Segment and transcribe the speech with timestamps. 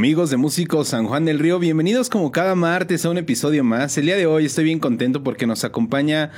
[0.00, 3.98] Amigos de Músicos San Juan del Río, bienvenidos como cada martes a un episodio más.
[3.98, 6.30] El día de hoy estoy bien contento porque nos acompaña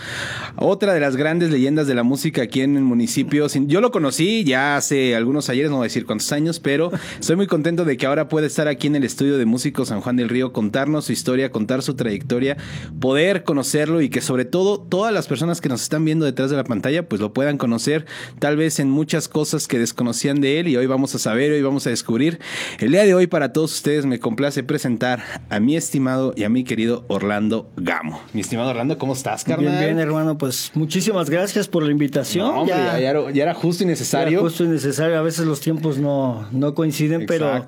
[0.57, 3.47] otra de las grandes leyendas de la música aquí en el municipio.
[3.47, 7.37] Yo lo conocí ya hace algunos ayeres, no voy a decir cuántos años, pero estoy
[7.37, 10.17] muy contento de que ahora pueda estar aquí en el estudio de Músicos San Juan
[10.17, 12.57] del Río, contarnos su historia, contar su trayectoria,
[12.99, 16.57] poder conocerlo y que sobre todo todas las personas que nos están viendo detrás de
[16.57, 18.07] la pantalla pues lo puedan conocer
[18.41, 21.63] tal vez en muchas cosas que desconocían de él y hoy vamos a saber, hoy
[21.63, 22.41] vamos a descubrir.
[22.81, 26.49] El día de hoy para todos ustedes me complace presentar a mi estimado y a
[26.49, 28.21] mi querido Orlando Gamo.
[28.33, 29.73] Mi estimado Orlando, ¿cómo estás, carnal?
[29.73, 30.39] Bien, bien, hermano.
[30.39, 32.67] Pues muchísimas gracias por la invitación.
[32.67, 34.39] ya, era, justo y necesario.
[34.39, 35.19] Era justo y necesario.
[35.19, 37.65] A veces los tiempos no, no coinciden, pero,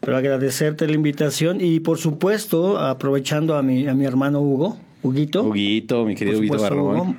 [0.00, 4.76] pero agradecerte la invitación y, por supuesto, aprovechando a mi, a mi hermano Hugo.
[5.02, 5.44] Huguito.
[5.44, 7.18] Huguito, mi querido Huguito Barbón.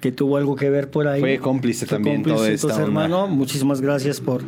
[0.00, 1.20] que tuvo algo que ver por ahí.
[1.20, 2.68] Fue cómplice también todo esto.
[2.70, 4.42] hermano, muchísimas gracias por,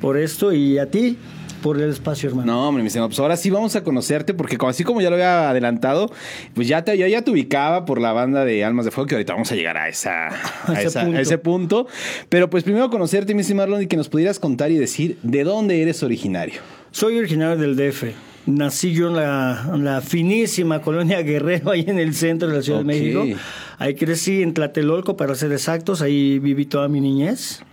[0.00, 1.18] por esto y a ti
[1.64, 2.52] por el espacio, hermano.
[2.52, 5.14] No, hombre, mi señor, pues ahora sí vamos a conocerte, porque así como ya lo
[5.16, 6.12] había adelantado,
[6.52, 9.14] pues ya te, yo ya te ubicaba por la banda de Almas de Fuego, que
[9.14, 10.28] ahorita vamos a llegar a, esa,
[10.66, 10.82] a,
[11.18, 11.86] ese, punto.
[12.28, 15.80] Pero pues primero conocerte, mi estimado y que nos pudieras contar y decir de dónde
[15.80, 16.60] eres originario.
[16.90, 18.12] Soy originario del DF.
[18.44, 22.84] Nací yo en la, finísima colonia Guerrero, ahí en el centro de la Ciudad de
[22.84, 23.24] México.
[23.78, 26.02] Ahí crecí en Tlatelolco, para ser exactos.
[26.02, 27.64] Ahí viví toda mi niñez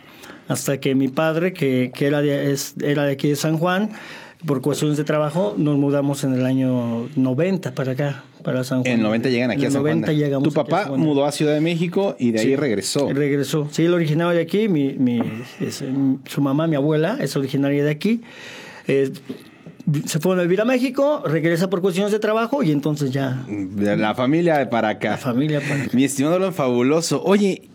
[0.51, 3.91] hasta que mi padre, que, que era, de, era de aquí de San Juan,
[4.45, 8.91] por cuestiones de trabajo, nos mudamos en el año 90 para acá, para San Juan.
[8.91, 10.17] En el 90 llegan aquí a San 90 Juan.
[10.17, 13.11] Llegamos tu papá mudó a Ciudad de México y de ahí regresó.
[13.13, 13.69] Regresó.
[13.71, 15.21] Sí, el originario de aquí, mi, mi
[16.25, 18.21] su mamá, mi abuela, es originaria de aquí.
[18.87, 19.11] Eh,
[20.05, 23.45] se fue a vivir a México, regresa por cuestiones de trabajo y entonces ya.
[23.47, 25.11] La familia para acá.
[25.11, 25.91] La familia para acá.
[25.93, 27.23] Mi estimado lo fabuloso.
[27.23, 27.69] Oye,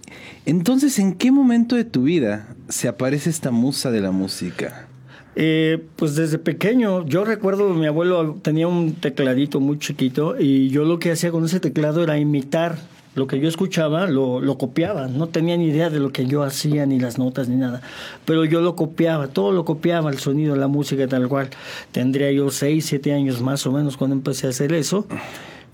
[0.46, 4.86] entonces, ¿en qué momento de tu vida se aparece esta musa de la música?
[5.34, 10.84] Eh, pues desde pequeño, yo recuerdo mi abuelo tenía un tecladito muy chiquito y yo
[10.84, 12.78] lo que hacía con ese teclado era imitar
[13.16, 16.42] lo que yo escuchaba, lo, lo copiaba, no tenía ni idea de lo que yo
[16.42, 17.82] hacía, ni las notas, ni nada,
[18.24, 21.50] pero yo lo copiaba, todo lo copiaba, el sonido, la música tal cual.
[21.92, 25.06] Tendría yo seis, siete años más o menos cuando empecé a hacer eso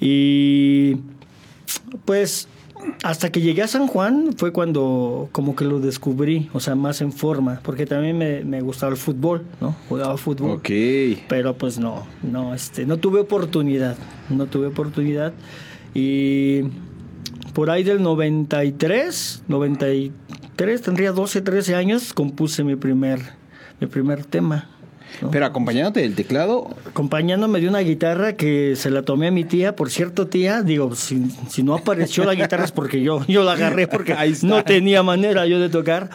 [0.01, 0.97] y
[2.05, 2.49] pues
[3.03, 7.01] hasta que llegué a San Juan fue cuando como que lo descubrí, o sea, más
[7.01, 9.75] en forma, porque también me, gustaba el fútbol, ¿no?
[9.89, 10.53] Jugaba fútbol.
[10.53, 10.71] Ok.
[11.29, 13.97] Pero pues no, no, este, no tuve oportunidad,
[14.31, 15.33] no tuve oportunidad.
[15.95, 16.63] Y
[17.55, 23.21] por ahí del 93, 93, tendría 12, 13 años, compuse mi primer,
[23.81, 24.72] mi primer tema.
[25.31, 26.75] Pero acompañándote del teclado.
[26.87, 29.77] Acompañándome de una guitarra que se la tomé a mi tía.
[29.77, 33.53] Por cierto, tía, digo, si, si no apareció la guitarra es porque yo, yo la
[33.53, 36.11] agarré porque no tenía manera yo de tocar.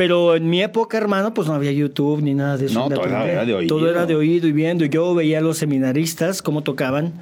[0.00, 2.88] Pero en mi época, hermano, pues no había YouTube ni nada de eso.
[2.88, 3.68] No, todo era de oído.
[3.68, 4.86] Todo era de oído y viendo.
[4.86, 7.12] Yo veía a los seminaristas cómo tocaban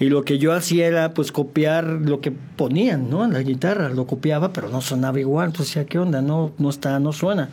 [0.00, 3.22] y lo que yo hacía era pues copiar lo que ponían, ¿no?
[3.22, 3.90] En la guitarra.
[3.90, 5.48] Lo copiaba, pero no sonaba igual.
[5.48, 6.22] Entonces, ¿qué onda?
[6.22, 7.50] No, no está, no suena.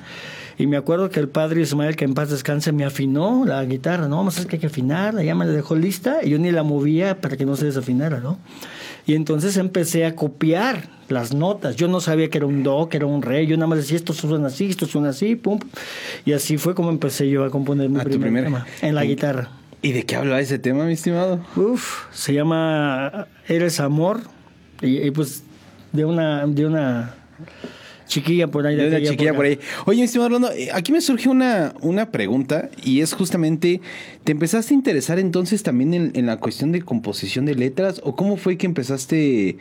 [0.59, 4.09] Y me acuerdo que el padre Ismael, que en paz descanse, me afinó la guitarra,
[4.09, 4.25] ¿no?
[4.25, 6.64] Más es que hay que afinarla, ya me la dejó lista y yo ni la
[6.64, 8.38] movía para que no se desafinara, ¿no?
[9.08, 11.78] Y entonces empecé a copiar las notas.
[11.78, 13.47] Yo no sabía que era un do, que era un re.
[13.47, 15.59] Yo nada más decía, esto suena así, esto suena así, pum.
[16.25, 19.52] Y así fue como empecé yo a componer mi primer, tema en la guitarra.
[19.81, 21.40] ¿Y de qué habla ese tema, mi estimado?
[21.56, 24.20] Uf, se llama Eres Amor.
[24.81, 25.44] Y, y pues
[25.94, 27.16] de una, de una
[28.09, 28.75] chiquilla por ahí.
[28.75, 29.58] De, chiquilla por, ahí.
[29.86, 33.80] Oye, estimado Orlando, eh, aquí me surge una, una pregunta y es justamente,
[34.25, 38.36] ¿te empezaste a interesar entonces también en, la cuestión de composición de letras o cómo
[38.36, 39.58] fue que empezaste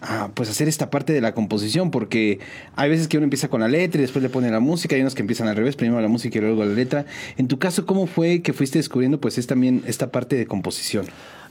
[0.00, 1.90] a pues hacer esta parte de la composición?
[1.90, 2.38] Porque
[2.76, 5.02] hay veces que uno empieza con la letra y después le pone la música, hay
[5.02, 7.04] unos que empiezan al revés, primero la música y luego la letra.
[7.36, 11.06] En tu caso, ¿cómo fue que fuiste descubriendo pues es también esta parte de composición?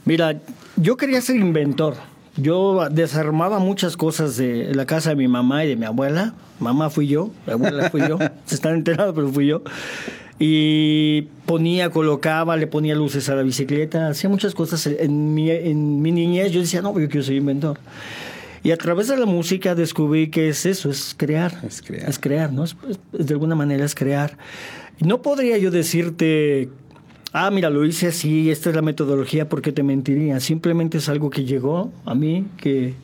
[0.06, 0.40] Mira,
[0.76, 1.96] yo quería ser inventor.
[2.36, 6.34] Yo desarmaba muchas cosas de la casa de mi mamá y de mi abuela.
[6.58, 8.18] Mamá fui yo, abuela fui yo.
[8.46, 9.62] Se están enterados, pero fui yo.
[10.38, 14.86] Y ponía, colocaba, le ponía luces a la bicicleta, hacía muchas cosas.
[14.86, 17.78] En mi, en mi niñez yo decía, no, yo quiero ser inventor.
[18.62, 21.58] Y a través de la música descubrí que es eso, es crear.
[21.66, 22.08] Es crear.
[22.08, 22.64] Es crear, ¿no?
[23.12, 24.36] de alguna manera es crear.
[25.00, 26.68] No podría yo decirte
[27.32, 30.40] ah, mira, lo hice así, esta es la metodología, porque te mentiría.
[30.40, 32.94] Simplemente es algo que llegó a mí, que,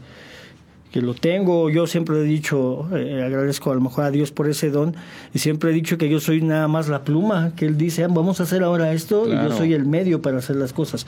[0.91, 1.71] que lo tengo.
[1.71, 4.97] Yo siempre he dicho, eh, agradezco a lo mejor a Dios por ese don,
[5.33, 8.09] y siempre he dicho que yo soy nada más la pluma, que Él dice, ah,
[8.09, 11.07] vamos a hacer ahora esto, y yo soy el medio para hacer las cosas.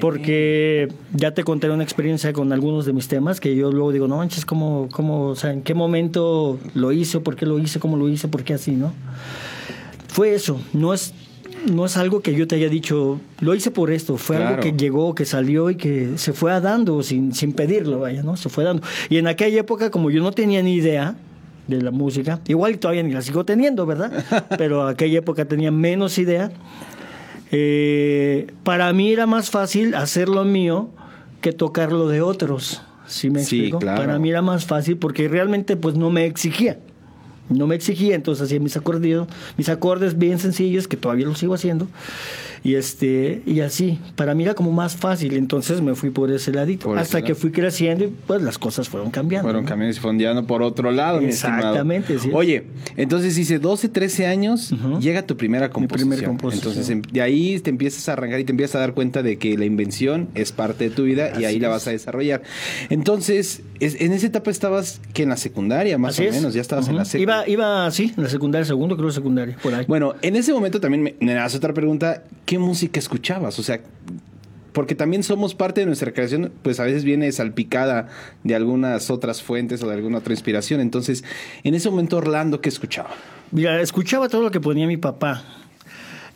[0.00, 4.08] Porque ya te conté una experiencia con algunos de mis temas, que yo luego digo,
[4.08, 7.80] no manches, ¿cómo, cómo, o sea, en qué momento lo hice, por qué lo hice,
[7.80, 8.92] cómo lo hice, por qué así, ¿no?
[10.08, 11.14] Fue eso, no es
[11.70, 14.72] no es algo que yo te haya dicho, lo hice por esto, fue algo que
[14.72, 18.36] llegó, que salió y que se fue dando sin, sin pedirlo, vaya, ¿no?
[18.36, 18.82] Se fue dando.
[19.08, 21.16] Y en aquella época, como yo no tenía ni idea,
[21.68, 22.40] de la música.
[22.48, 24.24] Igual todavía ni la sigo teniendo, ¿verdad?
[24.58, 26.50] Pero aquella época tenía menos idea.
[27.52, 30.90] Eh, para mí era más fácil hacer lo mío
[31.40, 32.82] que tocar lo de otros.
[33.06, 33.78] ¿Sí me explico?
[33.78, 36.78] Para mí era más fácil porque realmente pues no me exigía.
[37.48, 41.54] No me exigía, entonces hacía mis acordes, mis acordes bien sencillos, que todavía los sigo
[41.54, 41.88] haciendo.
[42.64, 46.52] Y este, y así, para mí era como más fácil, entonces me fui por ese
[46.52, 46.92] ladito.
[46.94, 49.46] hasta que fui creciendo y pues las cosas fueron cambiando.
[49.46, 52.30] Fueron cambiando y se fondeando por otro lado, Exactamente, sí.
[52.32, 52.64] Oye,
[52.96, 56.10] entonces dice 12, 13 años, llega tu primera composición.
[56.10, 56.72] Mi composición.
[56.72, 59.38] Entonces em, de ahí te empiezas a arrancar y te empiezas a dar cuenta de
[59.38, 62.42] que la invención es parte de tu vida y ahí la vas a desarrollar.
[62.90, 66.96] Entonces, en esa etapa estabas que en la secundaria, más o menos, ya estabas en
[66.96, 67.37] la secundaria.
[67.37, 69.84] Iba, iba, sí, en la secundaria, segundo creo secundaria, por ahí.
[69.86, 73.58] Bueno, en ese momento también me, me hace otra pregunta, ¿qué música escuchabas?
[73.58, 73.80] O sea,
[74.72, 78.06] porque también somos parte de nuestra creación, pues a veces viene salpicada
[78.44, 80.80] de algunas otras fuentes o de alguna otra inspiración.
[80.80, 81.24] Entonces,
[81.64, 83.10] en ese momento, Orlando, ¿qué escuchaba?
[83.50, 85.42] Mira, escuchaba todo lo que ponía mi papá.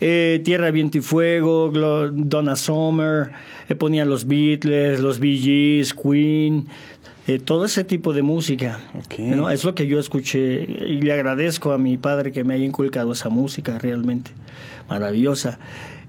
[0.01, 1.71] Eh, Tierra, Viento y Fuego,
[2.13, 3.31] Donna Summer,
[3.69, 6.67] eh, ponía los Beatles, los Bee Gees, Queen,
[7.27, 8.81] eh, todo ese tipo de música.
[9.51, 13.13] Es lo que yo escuché y le agradezco a mi padre que me haya inculcado
[13.13, 14.33] esa música realmente
[14.89, 15.59] maravillosa.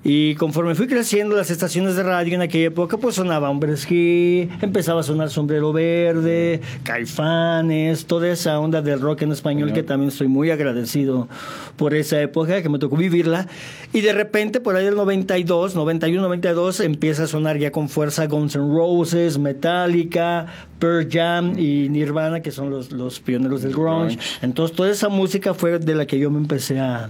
[0.05, 4.49] Y conforme fui creciendo, las estaciones de radio en aquella época, pues sonaba Hombres G,
[4.61, 10.09] empezaba a sonar Sombrero Verde, Caifanes, toda esa onda del rock en español que también
[10.09, 11.29] estoy muy agradecido
[11.77, 13.47] por esa época que me tocó vivirla.
[13.93, 18.27] Y de repente, por ahí del 92, 91, 92, empieza a sonar ya con fuerza
[18.27, 20.47] Guns N' Roses, Metallica,
[20.79, 24.17] Pearl Jam y Nirvana, que son los, los pioneros del grunge.
[24.41, 27.09] Entonces, toda esa música fue de la que yo me empecé a,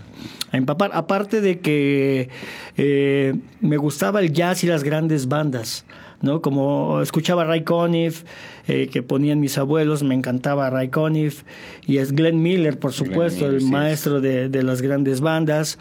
[0.52, 0.92] a empapar.
[0.94, 2.30] Aparte de que
[2.78, 5.86] eh, me gustaba el jazz y las grandes bandas.
[6.24, 6.42] ¿no?
[6.42, 8.24] Como escuchaba Ray Conniff,
[8.68, 11.44] eh, que ponían mis abuelos, me encantaba Ray Conniff,
[11.86, 15.78] y es Glenn Miller, por supuesto, el maestro de, de, las grandes bandas,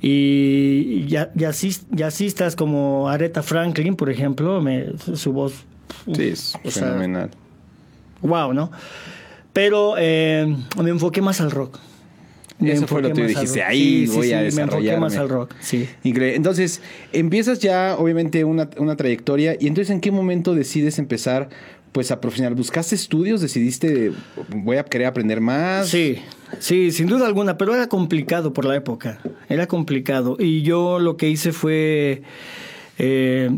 [0.00, 5.52] y jazzistas como Aretha Franklin, por ejemplo, me, su voz...
[6.12, 7.30] sí, es fenomenal.
[8.22, 8.72] wow, ¿no?
[9.52, 11.78] Pero eh, me enfoqué más al rock.
[12.60, 15.00] Eso fue lo que dijiste, ahí voy a desarrollarme.
[15.00, 15.88] Me más al rock, sí.
[16.04, 16.36] Increíble.
[16.36, 16.80] Entonces,
[17.12, 19.56] empiezas ya, obviamente, una, una trayectoria.
[19.58, 21.48] ¿Y entonces en qué momento decides empezar
[21.92, 22.54] pues a profesional.
[22.54, 23.40] ¿Buscaste estudios?
[23.42, 24.12] ¿Decidiste
[24.48, 25.88] voy a querer aprender más?
[25.88, 26.18] Sí,
[26.58, 29.20] sí, sin duda alguna, pero era complicado por la época.
[29.48, 30.36] Era complicado.
[30.38, 32.22] Y yo lo que hice fue
[32.98, 33.50] eh,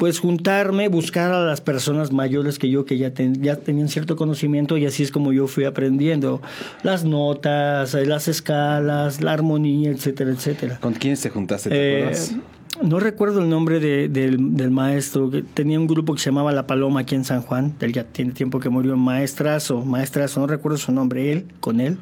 [0.00, 4.78] pues juntarme, buscar a las personas mayores que yo que ya, ya tenían cierto conocimiento
[4.78, 6.40] y así es como yo fui aprendiendo
[6.82, 10.78] las notas, eh, las escalas, la armonía, etcétera, etcétera.
[10.80, 11.68] ¿Con quién te juntaste?
[11.68, 12.16] ¿Te eh,
[12.82, 17.14] no recuerdo el nombre del, maestro, tenía un grupo que se llamaba La Paloma aquí
[17.14, 21.30] en San Juan, él ya tiene tiempo que murió, Maestrazo, Maestrazo, no recuerdo su nombre,
[21.30, 21.98] él, con él,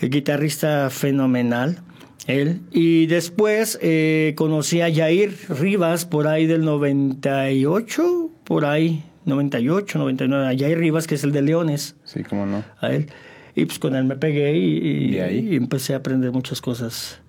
[0.00, 1.78] el guitarrista fenomenal
[2.26, 2.60] él.
[2.70, 10.46] Y después eh, conocí a Jair Rivas por ahí del 98, por ahí, 98, 99,
[10.46, 11.96] a Jair Rivas, que es el de Leones.
[12.04, 12.64] Sí, cómo no.
[12.80, 13.08] A él.
[13.54, 17.20] Y pues con él me pegué y, y, empecé a aprender muchas cosas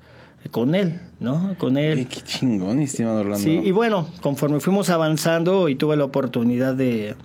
[0.52, 1.56] con él, ¿no?
[1.58, 2.08] Con él.
[2.08, 3.44] qué chingón, estimado Orlando.
[3.44, 7.16] Sí, y bueno, conforme fuimos avanzando y tuve la oportunidad de,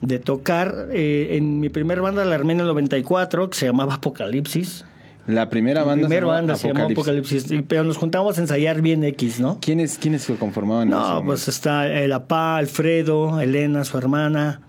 [0.00, 3.94] de tocar, eh, en mi primer banda la armé en el 94, que se llamaba
[3.94, 4.84] Apocalipsis.
[5.26, 9.04] La primera banda, la primera banda se llamó Apocalipsis, pero nos juntamos a ensayar bien
[9.04, 9.58] X, ¿no?
[9.60, 10.88] ¿Quiénes, quiénes lo conformaban?
[10.88, 14.60] No, pues está el apá, Alfredo, Elena, su hermana,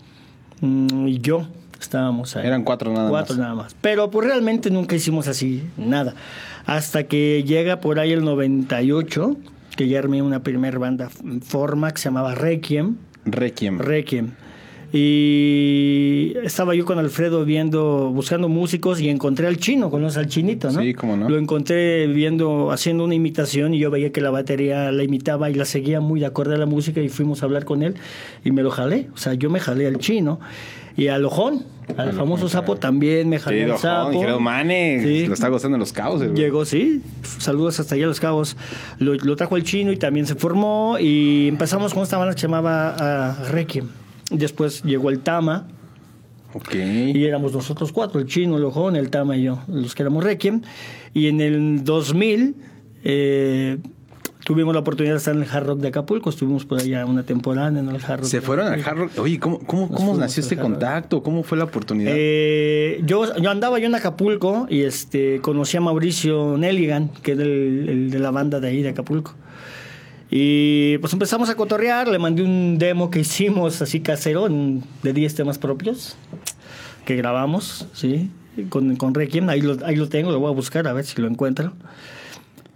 [0.59, 1.47] mm, y yo
[1.79, 2.47] estábamos ahí.
[2.47, 3.11] Eran cuatro nada más.
[3.11, 3.75] Cuatro nada más.
[3.81, 6.13] Pero pues realmente nunca hicimos así nada.
[6.65, 9.35] Hasta que llega por ahí el 98,
[9.75, 11.09] que ya armé una primera banda
[11.41, 12.97] forma que se llamaba Requiem.
[13.25, 13.79] Requiem.
[13.79, 14.31] Requiem.
[14.93, 20.69] Y estaba yo con Alfredo viendo, buscando músicos y encontré al chino, conoce al chinito,
[20.69, 20.81] ¿no?
[20.81, 21.29] Sí, cómo no.
[21.29, 25.53] Lo encontré viendo, haciendo una imitación y yo veía que la batería la imitaba y
[25.53, 27.95] la seguía muy de acorde a la música y fuimos a hablar con él
[28.43, 29.07] y me lo jalé.
[29.13, 30.41] O sea, yo me jalé al chino
[30.97, 31.63] y al ojón,
[31.95, 34.11] al famoso sapo también me jalé sí, al sapo.
[35.01, 35.25] sí.
[35.25, 36.21] lo está gozando en los cabos.
[36.33, 37.01] Llegó, sí.
[37.37, 38.57] Saludos hasta allá a los cabos.
[38.99, 42.47] Lo, trajo el chino y también se formó y empezamos con esta banda que se
[42.47, 44.00] llamaba uh, Requiem.
[44.31, 45.67] Después llegó el Tama.
[46.73, 50.23] Y éramos nosotros cuatro, el chino, el ojón, el Tama y yo, los que éramos
[50.23, 50.61] Requiem.
[51.13, 52.55] Y en el 2000
[53.03, 53.77] eh,
[54.43, 57.23] tuvimos la oportunidad de estar en el Hard Rock de Acapulco, estuvimos por allá una
[57.23, 58.29] temporada en el Hard Rock.
[58.29, 58.81] Se fueron al.
[58.81, 59.11] Hard Rock.
[59.19, 61.23] Oye, ¿cómo, cómo, cómo nació este contacto?
[61.23, 62.13] ¿Cómo fue la oportunidad?
[62.13, 67.87] Eh, yo, yo andaba yo en Acapulco y este conocí a Mauricio Nelligan, que el,
[67.87, 69.35] el de la banda de ahí de Acapulco.
[70.33, 74.47] Y pues empezamos a cotorrear, le mandé un demo que hicimos así casero
[75.03, 76.15] de 10 temas propios
[77.03, 78.31] que grabamos, ¿sí?
[78.69, 81.21] Con, con Requiem, ahí lo, ahí lo tengo, lo voy a buscar a ver si
[81.21, 81.73] lo encuentro.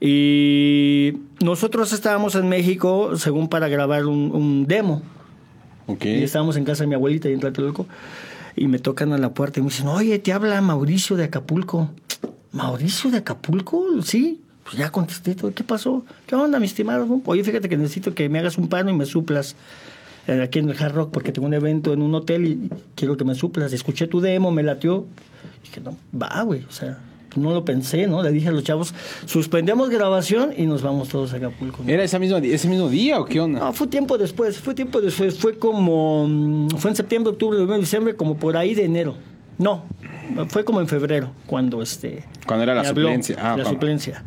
[0.01, 5.01] Y nosotros estábamos en México, según para grabar un, un demo.
[5.87, 6.05] ok.
[6.05, 7.87] Y estábamos en casa de mi abuelita y en Tlatelolco.
[8.57, 11.89] Y me tocan a la puerta y me dicen, oye, te habla Mauricio de Acapulco.
[12.51, 13.85] ¿Mauricio de Acapulco?
[14.01, 14.41] Sí.
[14.65, 15.53] Pues ya contesté todo.
[15.53, 16.03] ¿Qué pasó?
[16.25, 17.21] ¿Qué onda, mi estimado?
[17.25, 19.55] Oye, fíjate que necesito que me hagas un pano y me suplas
[20.27, 23.15] eh, aquí en el Hard Rock porque tengo un evento en un hotel y quiero
[23.15, 23.73] que me suplas.
[23.73, 25.05] Escuché tu demo, me latió.
[25.63, 26.63] Y dije, no, va, güey.
[26.67, 26.97] O sea,
[27.35, 28.23] no lo pensé, ¿no?
[28.23, 28.95] Le dije a los chavos,
[29.27, 31.83] suspendemos grabación y nos vamos todos a Acapulco.
[31.83, 31.91] ¿no?
[31.91, 33.59] ¿Era ese mismo, ese mismo día o qué onda?
[33.59, 37.81] No, fue tiempo después, fue tiempo después, fue como, mm, fue en septiembre, octubre, noviembre,
[37.81, 39.15] diciembre, como por ahí de enero.
[39.57, 39.83] No,
[40.49, 42.23] fue como en febrero, cuando este...
[42.45, 43.35] Cuando era la habló, suplencia.
[43.39, 44.23] Ah, la cuando- suplencia.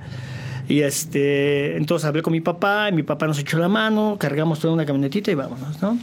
[0.68, 4.61] Y este, entonces hablé con mi papá, y mi papá nos echó la mano, cargamos
[4.61, 5.99] toda una camionetita y vámonos, ¿no?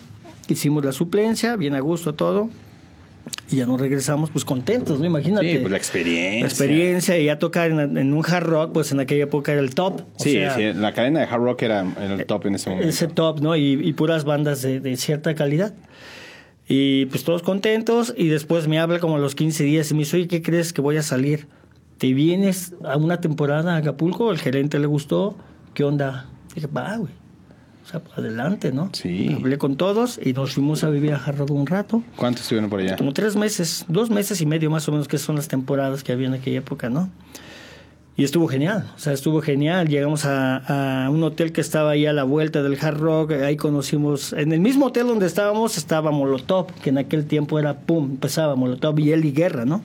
[0.48, 2.50] Hicimos la suplencia, bien a gusto todo,
[3.52, 5.06] y ya nos regresamos, pues contentos, ¿no?
[5.06, 5.52] Imagínate.
[5.52, 6.40] Sí, pues la experiencia.
[6.42, 9.62] La experiencia y ya tocar en, en un hard rock, pues en aquella época era
[9.62, 10.02] el top.
[10.02, 12.70] o Sí, sea, sí, la cadena de Hard Rock era, era el top en ese
[12.72, 12.90] momento.
[12.90, 13.56] ese top, ¿no?
[13.56, 15.74] Y, y puras bandas de, de cierta calidad.
[16.68, 18.14] Y pues todos contentos.
[18.18, 20.74] Y después me habla como a los 15 días y me dice, oye, ¿qué crees
[20.74, 21.48] que voy a salir?
[21.98, 24.32] ¿Te vienes a una temporada a Acapulco?
[24.32, 25.38] El gerente le gustó.
[25.74, 26.28] ¿Qué onda?
[26.54, 27.12] Dije, va, güey.
[27.86, 28.90] O sea, adelante, ¿no?
[28.94, 29.36] Sí.
[29.36, 32.02] Hablé con todos y nos fuimos a vivir a Jarro un rato.
[32.16, 32.96] ¿Cuántos estuvieron por allá?
[32.96, 36.12] Como tres meses, dos meses y medio más o menos, que son las temporadas que
[36.12, 37.12] había en aquella época, ¿no?
[38.18, 39.90] Y estuvo genial, o sea, estuvo genial.
[39.90, 44.32] Llegamos a, un hotel que estaba ahí a la vuelta del Hard Rock, ahí conocimos,
[44.32, 48.56] en el mismo hotel donde estábamos estaba Molotov, que en aquel tiempo era, pum, empezaba
[48.56, 49.84] Molotov y y Guerra, ¿no?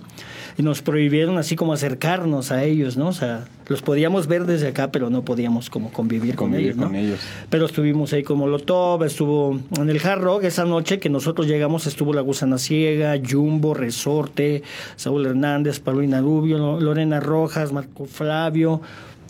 [0.58, 3.08] Y nos prohibieron así como acercarnos a ellos, ¿no?
[3.08, 6.84] O sea, los podíamos ver desde acá, pero no podíamos como convivir, con ellos, ¿no?
[6.86, 7.20] con ellos.
[7.48, 11.86] Pero estuvimos ahí con Molotov, estuvo en el Hard Rock esa noche que nosotros llegamos,
[11.86, 14.62] estuvo La Gusana Ciega, Jumbo, Resorte,
[14.96, 18.80] Saúl Hernández, Paulina Rubio, Lo- Lorena Rojas, Marco Flavio,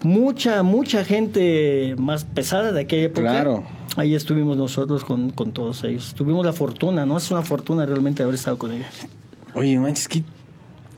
[0.02, 3.30] mucha, mucha gente más pesada de aquella época.
[3.30, 3.64] Claro.
[3.96, 6.14] Ahí estuvimos nosotros con, con todos ellos.
[6.14, 7.18] Tuvimos la fortuna, ¿no?
[7.18, 8.86] Es una fortuna realmente haber estado con ellos.
[9.54, 10.22] Oye, manches, qué.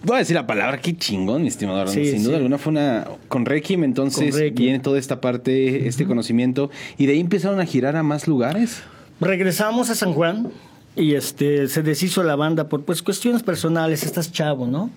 [0.04, 1.88] Voy a decir la palabra, qué chingón, mi estimador.
[1.88, 2.24] Sí, Sin sí.
[2.24, 3.06] duda alguna fue una.
[3.28, 4.54] Con Requiem, entonces Con Requiem.
[4.54, 6.70] viene toda esta parte, este conocimiento.
[6.98, 8.82] Y de ahí empezaron a girar a más lugares.
[9.20, 10.50] Regresamos a San Juan
[10.96, 14.90] y este se deshizo la banda por pues cuestiones personales, estás chavo, ¿no?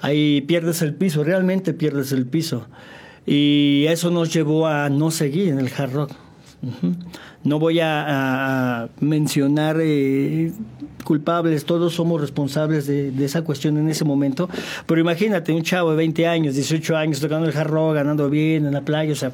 [0.00, 2.66] Ahí pierdes el piso, realmente pierdes el piso.
[3.26, 6.12] Y eso nos llevó a no seguir en el hard rock.
[7.44, 10.52] No voy a, mencionar eh,
[11.04, 14.48] culpables, todos somos responsables de, de esa cuestión en ese momento.
[14.86, 18.66] Pero imagínate, un chavo de 20 años, 18 años, tocando el hard rock, ganando bien
[18.66, 19.32] en la playa, o sea,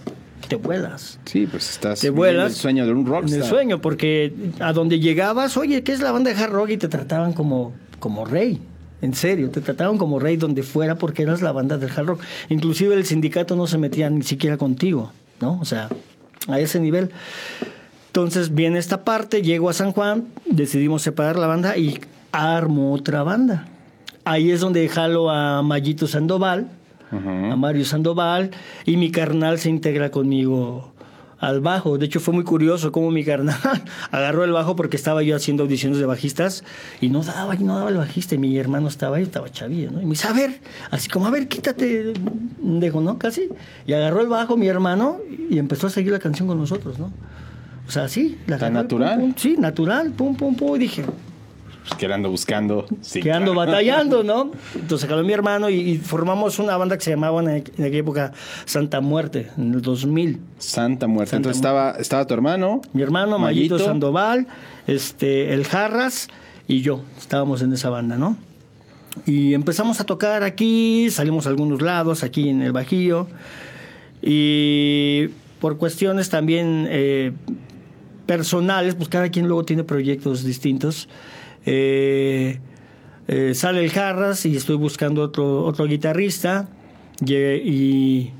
[0.48, 2.00] te vuelas Sí, pues estás.
[2.00, 2.52] te vuelas.
[2.52, 3.40] El sueño de un En rockstar.
[3.40, 6.70] el sueño, porque a donde llegabas, oye, ¿qué es la banda de hard rock?
[6.70, 8.60] Y te trataban como, como rey.
[9.00, 12.20] En serio, te trataban como rey donde fuera porque eras la banda del hard rock.
[12.50, 15.58] Inclusive el sindicato no se metía ni siquiera contigo, ¿no?
[15.60, 15.88] O sea,
[16.48, 17.10] a ese nivel.
[18.08, 21.98] Entonces viene esta parte, llego a San Juan, decidimos separar la banda y
[22.30, 23.66] armo otra banda.
[24.24, 26.68] Ahí es donde jalo a Mayito Sandoval,
[27.10, 28.50] a Mario Sandoval,
[28.84, 30.91] y mi carnal se integra conmigo
[31.42, 31.98] al bajo.
[31.98, 33.58] De hecho, fue muy curioso cómo mi carnal
[34.12, 36.62] agarró el bajo porque estaba yo haciendo audiciones de bajistas
[37.00, 38.36] y no daba, y no daba el bajista.
[38.36, 40.00] Y mi hermano estaba ahí, estaba chavillo, ¿no?
[40.00, 40.60] Y me dice, a ver,
[40.92, 42.14] así como, a ver, quítate,
[42.60, 43.18] dejo, ¿no?
[43.18, 43.48] Casi.
[43.86, 45.18] Y agarró el bajo mi hermano
[45.50, 47.12] y empezó a seguir la canción con nosotros, ¿no?
[47.88, 48.38] O sea, sí.
[48.46, 49.20] La ¿Tan pum, natural?
[49.20, 50.76] pum, sí, natural, pum, pum, pum.
[50.76, 51.04] Y dije,
[51.88, 52.86] Pues que ando buscando.
[53.00, 53.70] Sí, que ando claro.
[53.72, 54.52] batallando, ¿no?
[54.74, 57.84] Entonces caló mi hermano y, y formamos una banda que se llamaba en, aqu- en
[57.84, 58.32] aquella época
[58.66, 60.40] Santa Muerte, en el 2000.
[60.58, 61.30] Santa muerte.
[61.30, 62.80] Santa Entonces estaba, estaba tu hermano.
[62.92, 63.90] Mi hermano Mayito, Mayito.
[63.90, 64.46] Sandoval,
[64.86, 66.28] este, el Jarras
[66.68, 68.36] y yo estábamos en esa banda, ¿no?
[69.26, 73.26] Y empezamos a tocar aquí, salimos a algunos lados, aquí en el Bajío.
[74.22, 75.28] Y
[75.60, 77.32] por cuestiones también eh,
[78.26, 81.08] personales, pues cada quien luego tiene proyectos distintos.
[81.66, 82.58] Eh,
[83.28, 86.68] eh, sale el Jarras y estoy buscando otro, otro guitarrista.
[87.24, 88.32] Y, y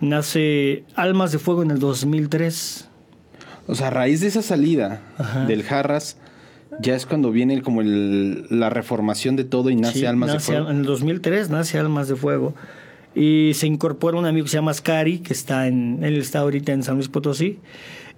[0.00, 2.88] nace Almas de Fuego en el 2003.
[3.66, 5.46] O sea, a raíz de esa salida Ajá.
[5.46, 6.16] del Jarras,
[6.80, 10.52] ya es cuando viene como el- la reformación de todo y nace Sí, Almas nace
[10.52, 10.70] de Fuego.
[10.70, 12.54] En el 2003 nace Almas de Fuego.
[13.12, 16.70] y se incorpora un amigo que se llama Ascari, que está en, él está ahorita
[16.72, 17.58] en San Luis Potosí.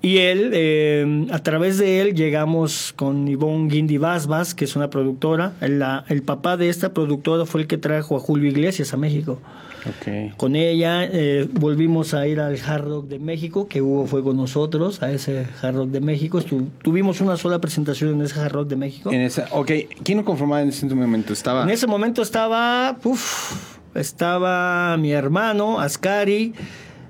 [0.05, 4.91] Y él, eh, a través de él, llegamos con Ivonne Guindy Basbas, que es una
[4.91, 5.53] productora.
[5.61, 8.97] El, la- el papá de esta productora fue el que trajo a Julio Iglesias a
[8.97, 9.39] México.
[9.85, 10.37] Ok.
[10.37, 14.37] Con ella eh, volvimos a ir al Hard Rock de México, que Hugo fue con
[14.37, 16.39] nosotros a ese Hard Rock de México.
[16.41, 19.11] Estu- tuvimos una sola presentación en ese Hard Rock de México.
[19.13, 19.71] En esa, ok,
[20.05, 21.33] ¿quién lo conformaba en ese momento?
[21.33, 21.63] Estaba.
[21.65, 26.53] En ese momento estaba, uf, estaba mi hermano, Ascari,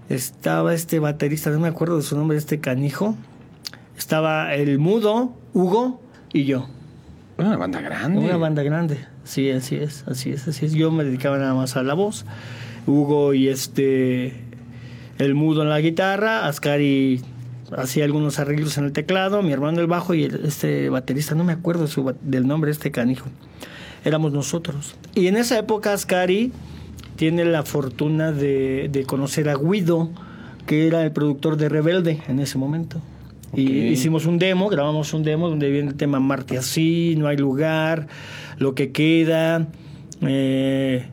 [0.09, 3.17] estaba este baterista, no me acuerdo de su nombre, este canijo,
[3.97, 6.01] estaba el mudo, Hugo
[6.33, 6.69] y yo.
[7.39, 8.19] Una banda grande.
[8.19, 10.73] Una banda grande, sí, así es, así es, así es.
[10.75, 12.25] Yo me dedicaba nada más a la voz,
[12.87, 14.35] Hugo y este,
[15.19, 17.23] el mudo en la guitarra, Ascari
[17.77, 21.43] hacía algunos arreglos en el teclado, mi hermano el bajo y el- este baterista, no
[21.45, 23.27] me acuerdo su del nombre este canijo.
[24.05, 24.95] Éramos nosotros.
[25.15, 26.53] Y en esa época Ascari
[27.23, 30.11] tiene la fortuna de, de conocer a Guido,
[30.67, 33.01] que era el productor de Rebelde en ese momento.
[33.55, 37.37] Y hicimos un demo, grabamos un demo donde viene el tema Marte así, no hay
[37.37, 38.09] lugar,
[38.59, 39.69] lo que queda.
[40.21, 41.07] Eh,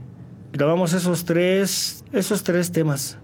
[0.51, 3.19] grabamos esos tres, esos tres temas.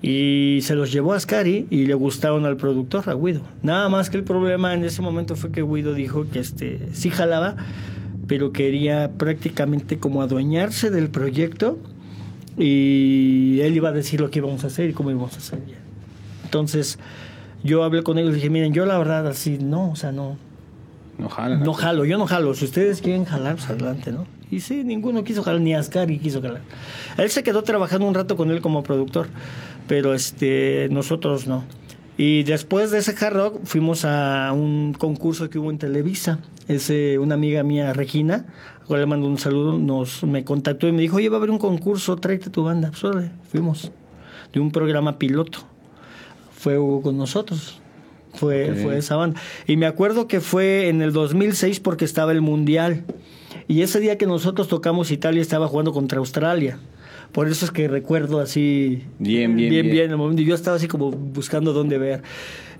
[0.00, 3.42] Y se los llevó a Ascari y le gustaron al productor, a Guido.
[3.64, 7.10] Nada más que el problema en ese momento fue que Guido dijo que este sí
[7.10, 7.56] jalaba,
[8.28, 11.78] pero quería prácticamente como adueñarse del proyecto
[12.56, 15.58] y él iba a decir lo que íbamos a hacer y cómo íbamos a hacer.
[16.44, 16.98] Entonces
[17.64, 20.36] yo hablé con ellos y dije, miren, yo la verdad así, no, o sea, no,
[21.18, 21.62] No jalan.
[21.62, 22.54] no jalo, yo no jalo.
[22.54, 24.26] Si ustedes quieren jalar, pues adelante, ¿no?
[24.50, 26.62] Y sí, ninguno quiso jalar, ni Ascari quiso jalar.
[27.16, 29.28] Él se quedó trabajando un rato con él como productor,
[29.86, 31.64] pero este, nosotros no.
[32.18, 36.40] Y después de ese hard rock fuimos a un concurso que hubo en Televisa.
[36.66, 38.44] Es eh, una amiga mía, Regina,
[38.96, 41.58] le mando un saludo, nos, me contactó y me dijo, oye, va a haber un
[41.58, 42.90] concurso, tráete tu banda.
[42.90, 43.92] Pues fuimos,
[44.52, 45.60] de un programa piloto.
[46.56, 47.80] Fue Hugo con nosotros.
[48.34, 49.40] Fue esa banda.
[49.66, 53.04] Y me acuerdo que fue en el 2006 porque estaba el Mundial.
[53.68, 56.78] Y ese día que nosotros tocamos Italia estaba jugando contra Australia.
[57.32, 59.04] Por eso es que recuerdo así.
[59.18, 60.10] Bien, bien, Bien, bien.
[60.10, 60.42] el momento.
[60.42, 62.22] Y Yo estaba así como buscando dónde ver.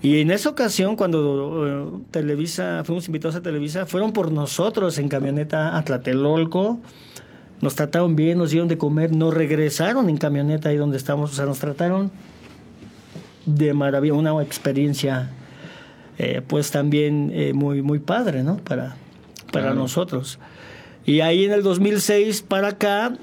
[0.01, 5.09] Y en esa ocasión, cuando eh, Televisa, fuimos invitados a Televisa, fueron por nosotros en
[5.09, 6.79] camioneta a Tlatelolco.
[7.61, 11.31] Nos trataron bien, nos dieron de comer, nos regresaron en camioneta ahí donde estamos.
[11.31, 12.11] O sea, nos trataron
[13.45, 15.29] de maravilla, una experiencia
[16.17, 18.57] eh, pues también eh, muy, muy padre, ¿no?
[18.57, 18.95] Para,
[19.51, 19.75] para Claro.
[19.75, 20.39] nosotros.
[21.05, 23.13] Y ahí en el 2006 para acá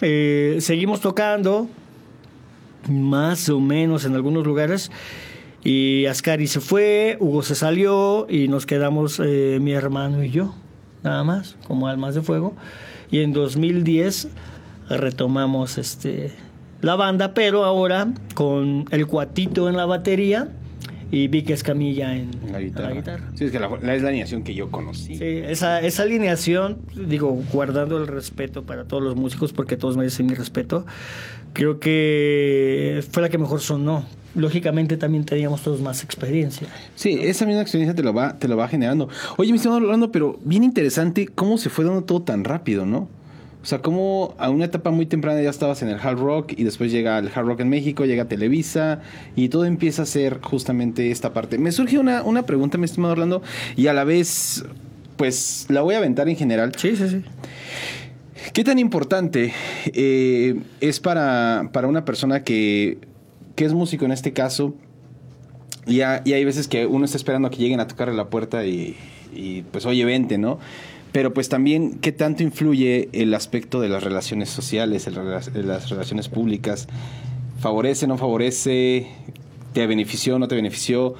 [0.00, 1.68] eh, seguimos tocando,
[2.88, 4.90] más o menos en algunos lugares.
[5.64, 10.54] Y Ascari se fue, Hugo se salió y nos quedamos eh, mi hermano y yo,
[11.02, 12.54] nada más, como almas de fuego.
[13.10, 14.28] Y en 2010
[14.88, 16.32] retomamos este,
[16.82, 20.48] la banda, pero ahora con el cuatito en la batería
[21.10, 22.88] y Vic Escamilla en, En la guitarra.
[22.88, 23.24] en la guitarra.
[23.34, 25.16] Sí, es que la, la- es la alineación que yo conocí.
[25.16, 30.26] Sí, esa, esa alineación, digo, guardando el respeto para todos los músicos, porque todos merecen
[30.26, 30.84] mi respeto,
[31.52, 34.04] creo que fue la que mejor sonó.
[34.34, 36.68] Lógicamente también teníamos todos más experiencia.
[36.94, 39.08] Sí, esa misma experiencia te lo va, te lo va generando.
[39.38, 43.08] Oye, me estamos hablando, pero bien interesante cómo se fue dando todo tan rápido, ¿no?
[43.66, 46.62] O sea, cómo a una etapa muy temprana ya estabas en el hard rock y
[46.62, 49.00] después llega el hard rock en México, llega Televisa
[49.34, 51.58] y todo empieza a ser justamente esta parte.
[51.58, 53.42] Me surge una, una pregunta, mi estimado Orlando,
[53.74, 54.64] y a la vez,
[55.16, 56.74] pues la voy a aventar en general.
[56.76, 57.22] Sí, sí, sí.
[58.52, 59.52] ¿Qué tan importante
[59.86, 62.98] eh, es para, para una persona que,
[63.56, 64.76] que es músico en este caso?
[65.88, 68.28] Y, ha- y hay veces que uno está esperando a que lleguen a tocarle la
[68.30, 68.94] puerta y,
[69.34, 70.60] y, pues oye, vente, ¿no?
[71.16, 76.28] Pero pues también, ¿qué tanto influye el aspecto de las relaciones sociales, de las relaciones
[76.28, 76.88] públicas?
[77.58, 79.06] ¿Favorece, no favorece?
[79.72, 81.14] ¿Te benefició, no te benefició?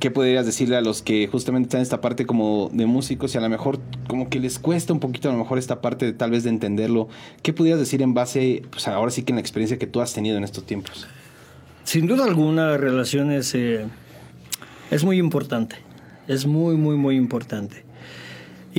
[0.00, 3.38] ¿Qué podrías decirle a los que justamente están en esta parte como de músicos y
[3.38, 6.12] a lo mejor como que les cuesta un poquito a lo mejor esta parte de
[6.12, 7.06] tal vez de entenderlo?
[7.42, 10.12] ¿Qué pudieras decir en base, pues ahora sí que en la experiencia que tú has
[10.12, 11.06] tenido en estos tiempos?
[11.84, 13.86] Sin duda alguna, relaciones eh,
[14.90, 15.76] es muy importante.
[16.26, 17.86] Es muy, muy, muy importante.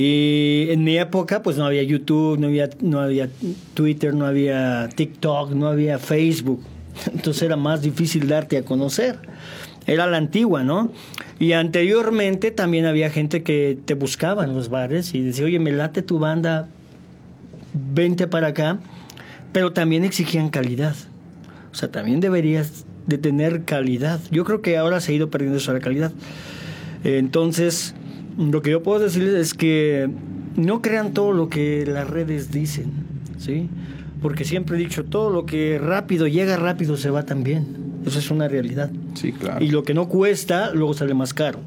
[0.02, 3.28] Y en mi época, pues no había YouTube, no había, no había
[3.74, 6.62] Twitter, no había TikTok, no había Facebook.
[7.12, 9.18] Entonces era más difícil darte a conocer.
[9.86, 10.90] Era la antigua, ¿no?
[11.38, 15.70] Y anteriormente también había gente que te buscaba en los bares y decía, oye, me
[15.70, 16.70] late tu banda,
[17.74, 18.78] vente para acá.
[19.52, 20.96] Pero también exigían calidad.
[21.72, 24.18] O sea, también deberías de tener calidad.
[24.30, 26.10] Yo creo que ahora se ha ido perdiendo eso la calidad.
[27.04, 27.94] Entonces,
[28.38, 30.08] lo que yo puedo decirles es que
[30.56, 32.92] no crean todo lo que las redes dicen,
[33.38, 33.68] ¿sí?
[34.20, 37.66] porque siempre he dicho, todo lo que rápido llega rápido se va también.
[38.06, 38.90] Eso es una realidad.
[39.14, 39.64] Sí, claro.
[39.64, 41.60] Y lo que no cuesta, luego sale más caro.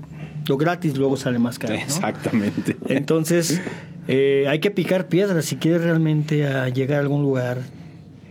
[0.48, 1.74] Lo gratis luego sale más caro.
[1.74, 1.80] ¿no?
[1.80, 2.76] Exactamente.
[2.88, 3.62] Entonces,
[4.08, 7.60] eh, hay que picar piedras si quieres realmente a llegar a algún lugar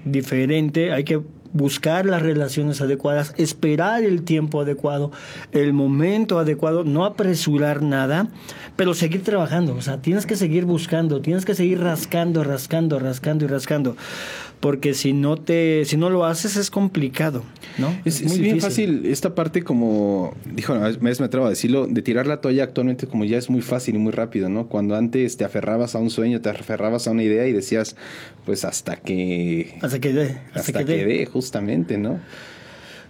[0.05, 0.93] diferente.
[0.93, 1.21] Hay que
[1.53, 5.13] buscar las relaciones adecuadas, esperar el tiempo adecuado,
[5.53, 8.29] el momento adecuado, no apresurar nada,
[8.77, 9.75] pero seguir trabajando.
[9.75, 13.97] O sea, tienes que seguir buscando, tienes que seguir rascando, rascando, rascando y rascando.
[14.63, 17.43] Porque si no te, si no lo haces es complicado,
[17.79, 17.93] ¿no?
[18.05, 22.01] Es, es bien fácil esta parte como, dijo, a veces me atrevo a decirlo, de
[22.01, 24.69] tirar la toalla actualmente como ya es muy fácil y muy rápido, ¿no?
[24.69, 27.97] Cuando antes te aferrabas a un sueño, te aferrabas a una idea y decías,
[28.47, 29.75] pues hasta que...
[29.83, 30.39] Hasta que dé.
[30.55, 32.21] Hasta, hasta que dé, justamente, ¿no?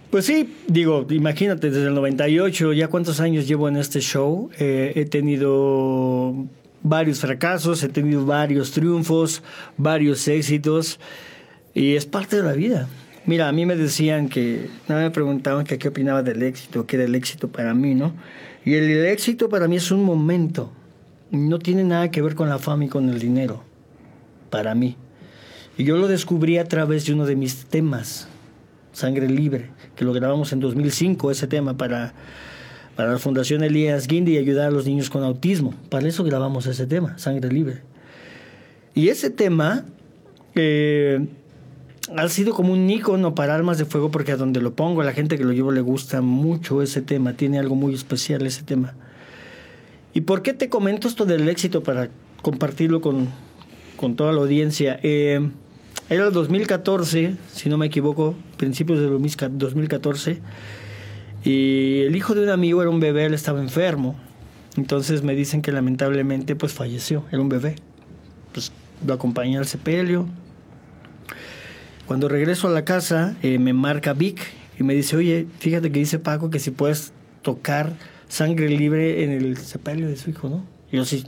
[0.09, 4.93] Pues sí, digo, imagínate, desde el 98, ya cuántos años llevo en este show, eh,
[4.95, 6.47] he tenido
[6.83, 9.41] varios fracasos, he tenido varios triunfos,
[9.77, 10.99] varios éxitos.
[11.73, 12.87] Y es parte de la vida.
[13.25, 17.05] Mira, a mí me decían que, me preguntaban que qué opinaba del éxito, qué era
[17.05, 18.13] el éxito para mí, ¿no?
[18.65, 20.71] Y el, el, éxito para mí es un momento.
[21.31, 23.63] No tiene nada que ver con la fama y con el dinero,
[24.49, 24.97] para mí.
[25.77, 28.27] Y yo lo descubrí a través de uno de mis temas,
[28.91, 32.13] Sangre Libre, que lo grabamos en 2005, ese tema para,
[32.95, 35.73] para la Fundación Elías Guindy y ayudar a los niños con autismo.
[35.89, 37.81] Para eso grabamos ese tema, Sangre Libre.
[38.93, 39.85] Y ese tema...
[40.55, 41.25] Eh,
[42.15, 45.05] ha sido como un icono para Almas de Fuego porque a donde lo pongo, a
[45.05, 48.63] la gente que lo llevo le gusta mucho ese tema, tiene algo muy especial ese
[48.63, 48.93] tema.
[50.13, 52.09] ¿Y por qué te comento esto del éxito para
[52.41, 53.29] compartirlo con,
[53.97, 54.99] con toda la audiencia?
[55.01, 55.49] Eh,
[56.09, 60.41] era el 2014, si no me equivoco, principios de 2014,
[61.43, 64.15] y el hijo de un amigo era un bebé, él estaba enfermo.
[64.75, 67.75] Entonces me dicen que lamentablemente pues falleció, era un bebé.
[68.53, 68.71] Pues
[69.05, 70.27] lo acompañé al sepelio,
[72.07, 74.39] cuando regreso a la casa, eh, me marca Vic
[74.79, 77.93] y me dice, oye, fíjate que dice Paco que si puedes tocar
[78.27, 80.65] sangre libre en el sepelio de su hijo, ¿no?
[80.91, 81.25] Y yo sí,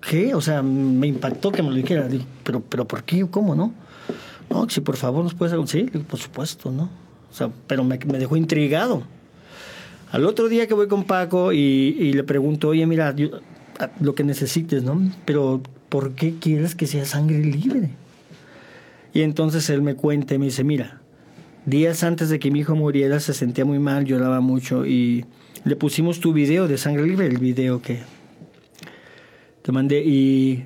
[0.00, 0.34] ¿qué?
[0.34, 2.08] O sea, me impactó que me lo dijera.
[2.08, 3.26] Digo, pero, pero ¿por qué?
[3.30, 3.72] ¿Cómo, no?
[4.50, 5.54] No, si por favor nos puedes...
[5.70, 6.90] Sí, por supuesto, ¿no?
[7.30, 9.02] O sea, pero me, me dejó intrigado.
[10.10, 13.14] Al otro día que voy con Paco y, le pregunto, oye, mira,
[13.98, 15.00] lo que necesites, ¿no?
[15.24, 17.90] Pero, ¿por qué quieres que sea sangre libre?
[19.12, 21.02] Y entonces él me cuenta y me dice, mira,
[21.66, 25.24] días antes de que mi hijo muriera se sentía muy mal, lloraba mucho y
[25.64, 28.00] le pusimos tu video de sangre libre, el video que
[29.62, 30.64] te mandé y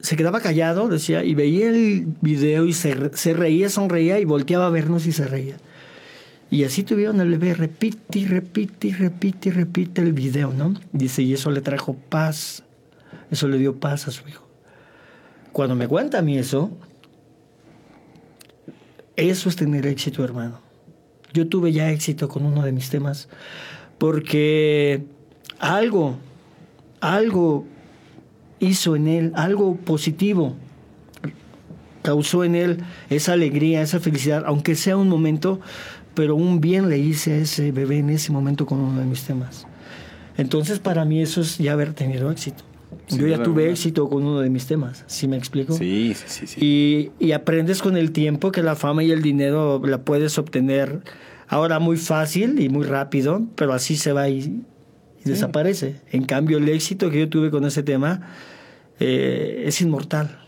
[0.00, 4.66] se quedaba callado, decía, y veía el video y se, se reía, sonreía y volteaba
[4.66, 5.56] a vernos y se reía.
[6.50, 10.74] Y así tuvieron el bebé, repite y repite y repite y repite el video, ¿no?
[10.92, 12.64] Dice, y eso le trajo paz,
[13.30, 14.46] eso le dio paz a su hijo.
[15.52, 16.70] Cuando me cuenta a mí eso,
[19.20, 20.60] eso es tener éxito, hermano.
[21.32, 23.28] Yo tuve ya éxito con uno de mis temas
[23.98, 25.04] porque
[25.58, 26.16] algo,
[27.00, 27.66] algo
[28.58, 30.56] hizo en él, algo positivo
[32.02, 32.78] causó en él
[33.10, 35.60] esa alegría, esa felicidad, aunque sea un momento,
[36.14, 39.22] pero un bien le hice a ese bebé en ese momento con uno de mis
[39.24, 39.66] temas.
[40.36, 42.64] Entonces para mí eso es ya haber tenido éxito.
[43.08, 45.74] Yo ya tuve éxito con uno de mis temas, ¿sí me explico?
[45.74, 46.46] Sí, sí, sí.
[46.46, 46.60] sí.
[46.60, 51.00] Y, y, aprendes con el tiempo que la fama y el dinero la puedes obtener
[51.48, 54.42] ahora muy fácil y muy rápido, pero así se va y, y
[55.22, 55.30] sí.
[55.30, 55.96] desaparece.
[56.12, 58.22] En cambio, el éxito que yo tuve con ese tema
[59.00, 60.38] eh, es inmortal.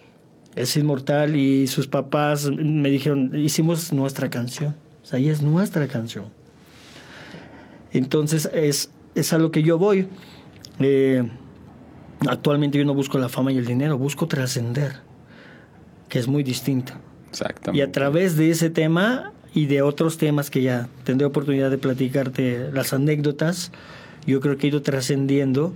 [0.55, 4.76] Es inmortal y sus papás me dijeron, hicimos nuestra canción.
[5.02, 6.26] O sea, ahí es nuestra canción.
[7.92, 10.07] Entonces, es, es a lo que yo voy.
[10.78, 11.28] Eh,
[12.29, 14.97] Actualmente yo no busco la fama y el dinero, busco trascender,
[16.09, 16.95] que es muy distinto.
[17.31, 17.79] Exactamente.
[17.79, 21.79] Y a través de ese tema y de otros temas que ya tendré oportunidad de
[21.79, 23.73] platicarte, las anécdotas,
[24.27, 25.75] yo creo que he ido trascendiendo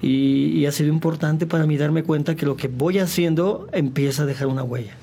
[0.00, 4.22] y, y ha sido importante para mí darme cuenta que lo que voy haciendo empieza
[4.22, 4.94] a dejar una huella.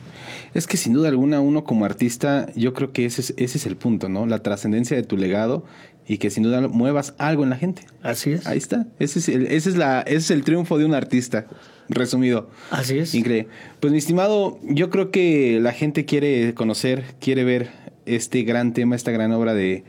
[0.54, 3.66] Es que sin duda alguna uno como artista, yo creo que ese es, ese es
[3.66, 4.26] el punto, ¿no?
[4.26, 5.66] La trascendencia de tu legado
[6.08, 7.84] y que sin duda muevas algo en la gente.
[8.04, 8.46] Así es.
[8.48, 8.88] Ahí está.
[9.00, 11.48] Ese es el, ese es la, ese es el triunfo de un artista,
[11.90, 12.50] resumido.
[12.70, 13.16] Así es.
[13.16, 13.50] Increíble.
[13.80, 17.70] Pues mi estimado, yo creo que la gente quiere conocer, quiere ver
[18.06, 19.84] este gran tema, esta gran obra de,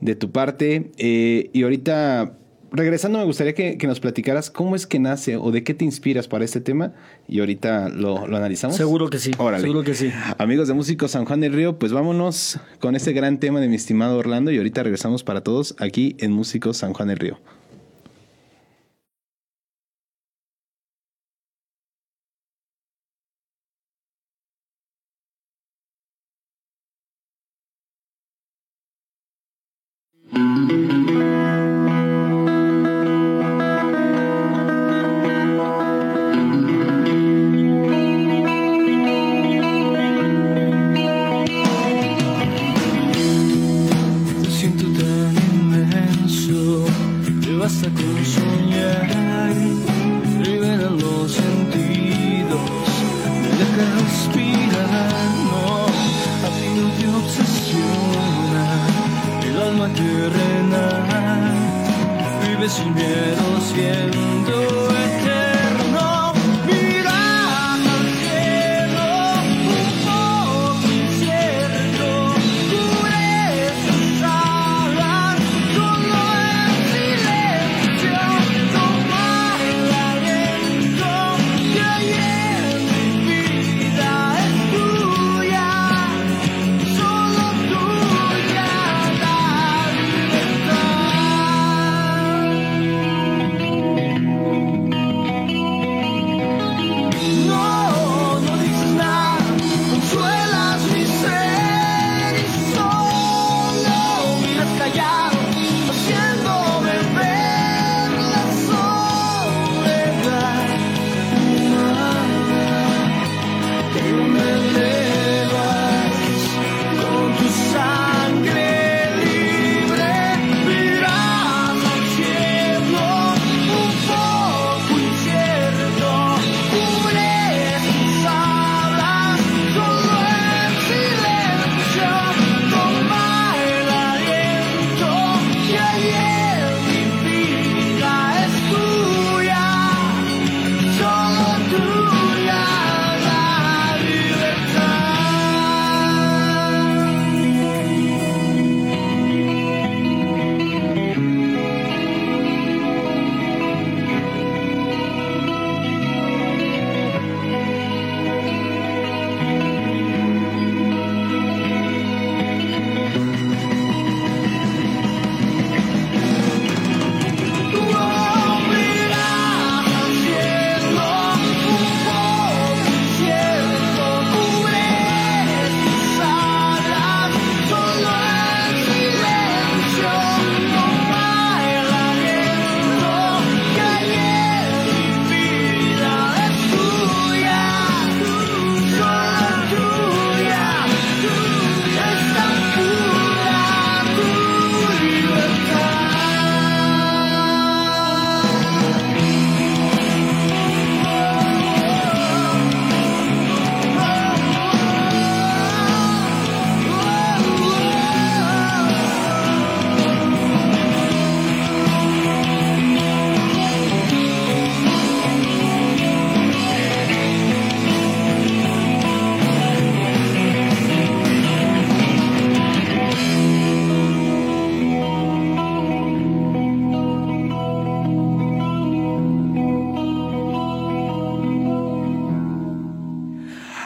[0.00, 0.90] de tu parte.
[0.96, 2.38] Eh, y ahorita,
[2.72, 5.84] regresando, me gustaría que, que, nos platicaras cómo es que nace o de qué te
[5.84, 6.92] inspiras para este tema.
[7.28, 8.76] Y ahorita lo, lo analizamos.
[8.76, 9.32] Seguro que sí.
[9.38, 9.62] Órale.
[9.62, 10.10] Seguro que sí.
[10.38, 13.76] Amigos de Músicos San Juan del Río, pues vámonos con este gran tema de mi
[13.76, 14.50] estimado Orlando.
[14.50, 17.38] Y ahorita regresamos para todos aquí en Músicos San Juan del Río.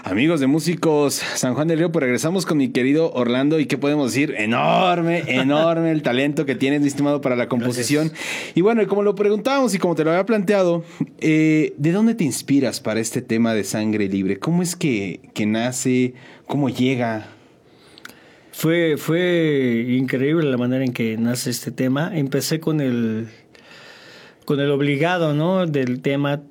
[0.06, 3.78] Amigos de músicos San Juan del Río, pues regresamos con mi querido Orlando y qué
[3.78, 8.12] podemos decir, enorme, enorme el talento que tienes, mi estimado, para la composición.
[8.54, 10.84] Y bueno, y como lo preguntábamos y como te lo había planteado,
[11.20, 14.38] eh, ¿de dónde te inspiras para este tema de sangre libre?
[14.38, 16.12] ¿Cómo es que, que nace?
[16.46, 17.28] ¿Cómo llega?
[18.52, 22.14] Fue, fue increíble la manera en que nace este tema.
[22.14, 23.28] Empecé con el,
[24.44, 25.66] con el obligado, ¿no?
[25.66, 26.42] Del tema.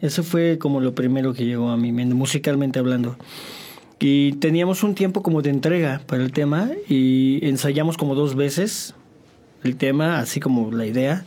[0.00, 3.16] Eso fue como lo primero que llegó a mi mente, musicalmente hablando.
[3.98, 8.94] Y teníamos un tiempo como de entrega para el tema y ensayamos como dos veces
[9.64, 11.24] el tema, así como la idea.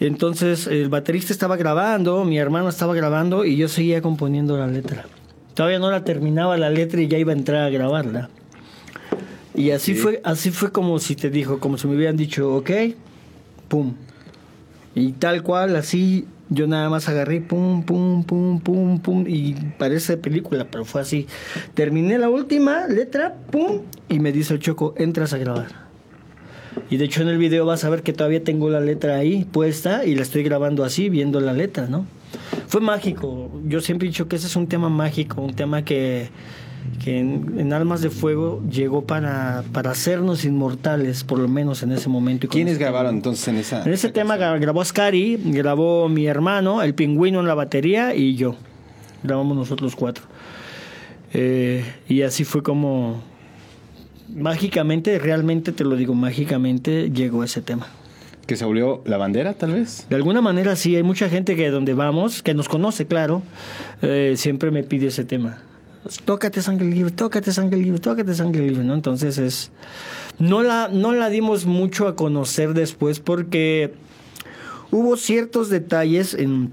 [0.00, 5.06] Entonces el baterista estaba grabando, mi hermano estaba grabando y yo seguía componiendo la letra.
[5.54, 8.30] Todavía no la terminaba la letra y ya iba a entrar a grabarla.
[9.54, 12.70] Y así fue, así fue como si te dijo, como si me hubieran dicho, ok,
[13.66, 13.94] pum.
[14.98, 20.16] Y tal cual, así yo nada más agarré, pum, pum, pum, pum, pum, y parece
[20.16, 21.26] película, pero fue así.
[21.74, 25.88] Terminé la última letra, pum, y me dice el Choco, entras a grabar.
[26.90, 29.44] Y de hecho en el video vas a ver que todavía tengo la letra ahí
[29.44, 32.04] puesta y la estoy grabando así, viendo la letra, ¿no?
[32.66, 33.52] Fue mágico.
[33.66, 36.28] Yo siempre he dicho que ese es un tema mágico, un tema que,
[37.02, 41.92] que en, en Almas de Fuego llegó para, para hacernos inmortales, por lo menos en
[41.92, 42.46] ese momento.
[42.46, 43.82] Y ¿Quiénes ese- grabaron entonces en esa?
[43.84, 48.34] En ese tema gra- grabó Ascari, grabó mi hermano, el pingüino en la batería y
[48.36, 48.56] yo.
[49.22, 50.24] Grabamos nosotros cuatro.
[51.32, 53.22] Eh, y así fue como
[54.34, 57.86] mágicamente, realmente te lo digo, mágicamente llegó ese tema.
[58.46, 60.06] ¿Que se volvió la bandera, tal vez?
[60.08, 63.42] De alguna manera sí, hay mucha gente que donde vamos, que nos conoce, claro,
[64.00, 65.58] eh, siempre me pide ese tema.
[66.24, 68.94] Tócate sangre libre, tócate sangre libre, tócate sangre libre, ¿no?
[68.94, 69.70] Entonces es...
[70.38, 73.94] No la, no la dimos mucho a conocer después porque
[74.90, 76.72] hubo ciertos detalles en,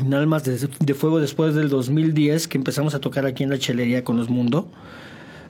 [0.00, 3.58] en Almas de, de Fuego después del 2010 que empezamos a tocar aquí en la
[3.58, 4.68] chelería con los Mundo.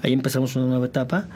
[0.02, 1.28] Ahí empezamos una nueva etapa.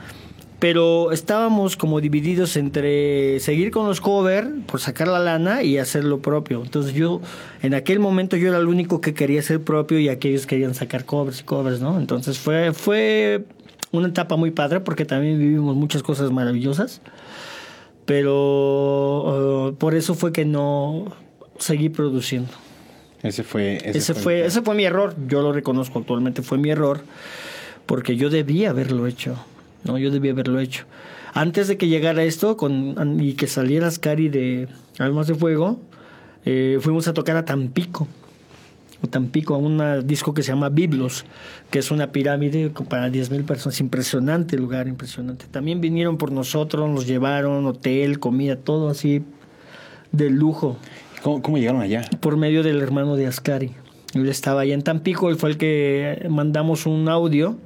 [0.59, 6.05] Pero estábamos como divididos entre seguir con los covers por sacar la lana y hacer
[6.05, 6.62] lo propio.
[6.62, 7.21] Entonces yo,
[7.62, 11.05] en aquel momento yo era el único que quería ser propio y aquellos querían sacar
[11.05, 11.99] covers y covers, ¿no?
[11.99, 13.45] Entonces fue, fue
[13.92, 17.03] una etapa muy padre porque también vivimos muchas cosas maravillosas,
[18.07, 21.16] pero uh, por eso fue que no
[21.59, 22.53] seguí produciendo.
[23.23, 27.01] Ese fue ese, fue, ese fue mi error, yo lo reconozco actualmente, fue mi error
[27.85, 29.37] porque yo debía haberlo hecho.
[29.87, 30.85] No, yo debía haberlo hecho.
[31.33, 34.68] Antes de que llegara esto con, y que saliera Ascari de
[34.99, 35.79] Almas de Fuego,
[36.44, 38.09] eh, fuimos a tocar a Tampico.
[39.03, 41.27] A Tampico, a un disco que se llama Biblos,
[41.70, 43.79] que es una pirámide para 10.000 personas.
[43.81, 45.46] Impresionante lugar, impresionante.
[45.51, 49.22] También vinieron por nosotros, nos llevaron hotel, comida, todo así
[50.12, 50.79] de lujo.
[51.22, 52.09] ¿Cómo, cómo llegaron allá?
[52.20, 53.72] Por medio del hermano de Ascari.
[54.14, 57.59] Él estaba allá en Tampico, él fue el que mandamos un audio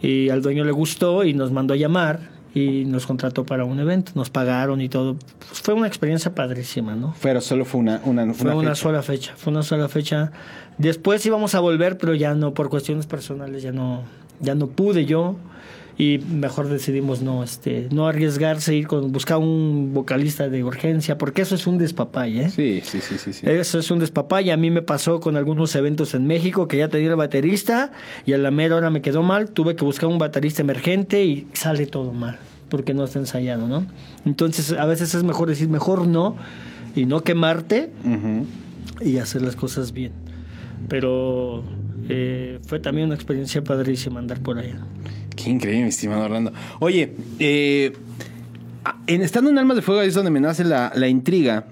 [0.00, 2.20] y al dueño le gustó y nos mandó a llamar
[2.54, 5.16] y nos contrató para un evento, nos pagaron y todo.
[5.40, 7.14] fue una experiencia padrísima, ¿no?
[7.22, 10.32] Pero solo fue una, una, fue una sola fecha, fue una sola fecha.
[10.78, 14.02] Después íbamos a volver, pero ya no, por cuestiones personales, ya no,
[14.40, 15.36] ya no pude yo
[15.98, 21.42] y mejor decidimos no este no arriesgarse ir con buscar un vocalista de urgencia porque
[21.42, 22.50] eso es un despapay ¿eh?
[22.50, 24.50] sí sí sí sí, eso es un despapay.
[24.50, 27.90] A mí me pasó con algunos eventos en México que ya tenía el baterista
[28.24, 29.50] y a la mera hora me quedó mal.
[29.50, 33.86] Tuve que buscar un baterista emergente y sale todo mal porque no está ensayado no
[34.26, 36.36] entonces a veces es mejor decir mejor no
[36.94, 37.90] y no quemarte
[39.00, 40.12] y hacer las cosas bien.
[40.88, 41.62] Pero
[42.08, 44.78] eh, fue también una experiencia padrísima andar por allá
[45.36, 46.52] Qué increíble, mi estimado Orlando.
[46.80, 47.92] Oye, eh,
[49.06, 51.66] en estando en Almas de Fuego ahí es donde me nace la, intriga.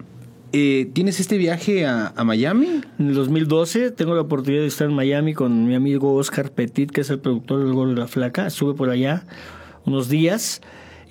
[0.53, 2.83] Eh, ¿Tienes este viaje a, Miami?
[2.99, 6.93] En el 2012 tengo la oportunidad de estar en Miami con mi amigo Oscar Petit,
[6.93, 8.47] que es el productor del Gol de la Flaca.
[8.47, 9.25] Estuve por allá
[9.85, 10.61] unos días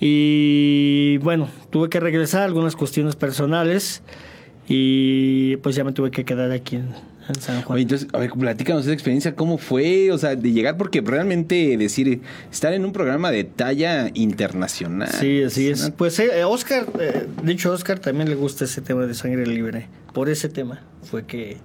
[0.00, 4.02] y bueno, tuve que regresar algunas cuestiones personales
[4.66, 6.88] y pues ya me tuve que quedar aquí en,
[7.28, 10.10] entonces, a ver, platícanos esa experiencia, ¿cómo fue?
[10.12, 12.20] O sea, de llegar, porque realmente decir,
[12.52, 15.08] estar en un programa de talla internacional.
[15.08, 15.90] Sí, así es.
[15.96, 19.88] Pues eh, Oscar, eh, de hecho, Oscar también le gusta ese tema de sangre libre.
[20.12, 21.56] Por ese tema fue que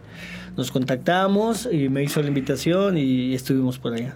[0.58, 4.15] nos contactamos y me hizo la invitación y estuvimos por allá.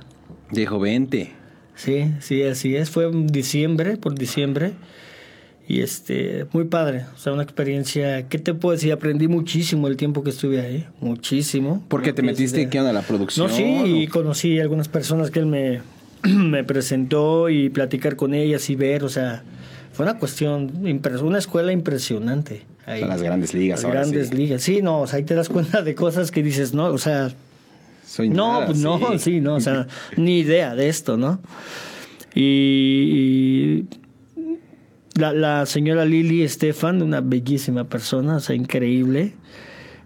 [0.52, 1.32] Dijo, vente.
[1.76, 2.90] Sí, sí, así es.
[2.90, 4.74] Fue en diciembre, por diciembre
[5.68, 7.06] y este muy padre.
[7.16, 10.86] O sea una experiencia qué te puedo decir aprendí muchísimo el tiempo que estuve ahí
[11.02, 11.84] muchísimo.
[11.88, 15.48] Porque te metiste qué onda la producción no sí y conocí algunas personas que él
[15.48, 15.82] me
[16.24, 19.44] me presentó y platicar con ellas y ver o sea
[19.94, 20.72] fue una cuestión
[21.24, 23.00] una escuela impresionante ahí.
[23.00, 24.62] Son las grandes ligas las grandes ligas.
[24.62, 27.32] Sí no o sea ahí te das cuenta de cosas que dices no o sea
[28.06, 29.42] Soy no pues no sí.
[29.42, 31.40] no o sea ni idea de esto no
[32.36, 33.86] y
[35.16, 39.34] la, la señora Lili Estefan, una bellísima persona, o sea, increíble.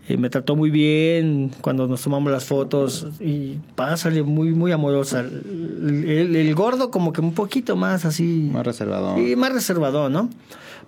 [0.07, 5.19] Eh, me trató muy bien cuando nos tomamos las fotos y pásale muy muy amorosa.
[5.19, 8.49] El, gordo como que un poquito más así.
[8.51, 9.19] Más reservado.
[9.19, 10.29] Y más reservado, ¿no?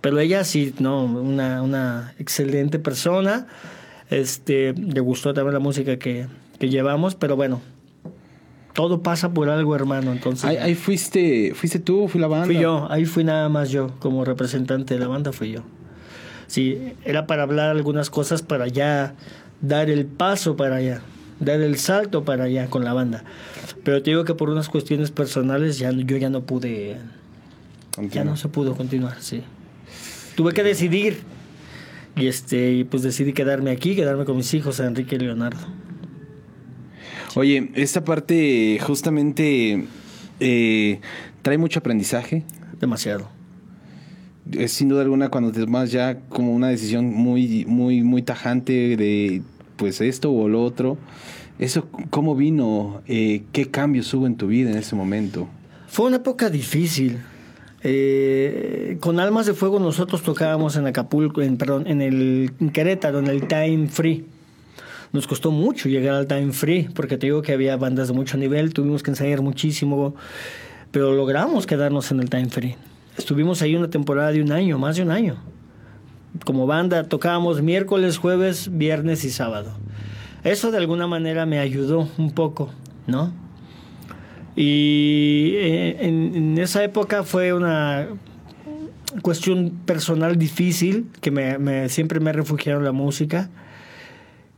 [0.02, 3.46] Pero ella sí, no, una, una excelente persona.
[4.10, 6.26] Este, le gustó también la música que,
[6.60, 7.62] que llevamos, pero bueno,
[8.74, 10.12] todo pasa por algo, hermano.
[10.12, 10.46] Entonces.
[10.46, 12.46] Ahí, fuiste, fuiste tú, fui la banda.
[12.46, 15.62] Fui yo, ahí fui nada más yo, como representante de la banda fui yo.
[16.48, 19.16] Sí, era para hablar algunas cosas para ya
[19.62, 21.02] dar el paso para allá,
[21.39, 23.24] dar el salto para allá con la banda.
[23.84, 26.98] Pero te digo que por unas cuestiones personales ya yo ya no pude,
[28.12, 29.43] ya no se pudo continuar, sí.
[30.36, 31.20] Tuve que decidir
[32.16, 35.60] y este, y pues decidí quedarme aquí, quedarme con mis hijos, Enrique y Leonardo.
[37.36, 39.86] Oye, esta parte justamente
[40.40, 41.00] eh,
[41.42, 42.44] trae mucho aprendizaje.
[42.80, 43.30] Demasiado.
[44.52, 48.98] Es sin duda alguna cuando te tomas ya como una decisión muy, muy, muy tajante
[48.98, 49.42] de
[49.78, 50.98] pues esto o lo otro.
[51.60, 53.02] ¿Eso cómo vino?
[53.08, 55.48] Eh, ¿Qué cambios hubo en tu vida en ese momento?
[55.88, 57.20] Fue una época difícil.
[57.84, 63.20] Eh, con Almas de Fuego nosotros tocábamos en Acapulco, en, perdón, en el en Querétaro,
[63.20, 64.26] en el Time Free.
[65.14, 68.38] Nos costó mucho llegar al Time Free, porque te digo que había bandas de mucho
[68.38, 70.16] nivel, tuvimos que ensayar muchísimo,
[70.91, 72.76] pero logramos quedarnos en el Time Free.
[73.18, 75.38] Estuvimos ahí una temporada de un año, más de un año.
[76.45, 79.74] Como banda tocábamos miércoles, jueves, viernes y sábado.
[80.43, 82.70] Eso de alguna manera me ayudó un poco,
[83.05, 83.34] ¿no?
[84.55, 88.07] Y eh, en, esa época fue una
[89.22, 93.49] cuestión personal difícil, que me, siempre me refugiaron la música.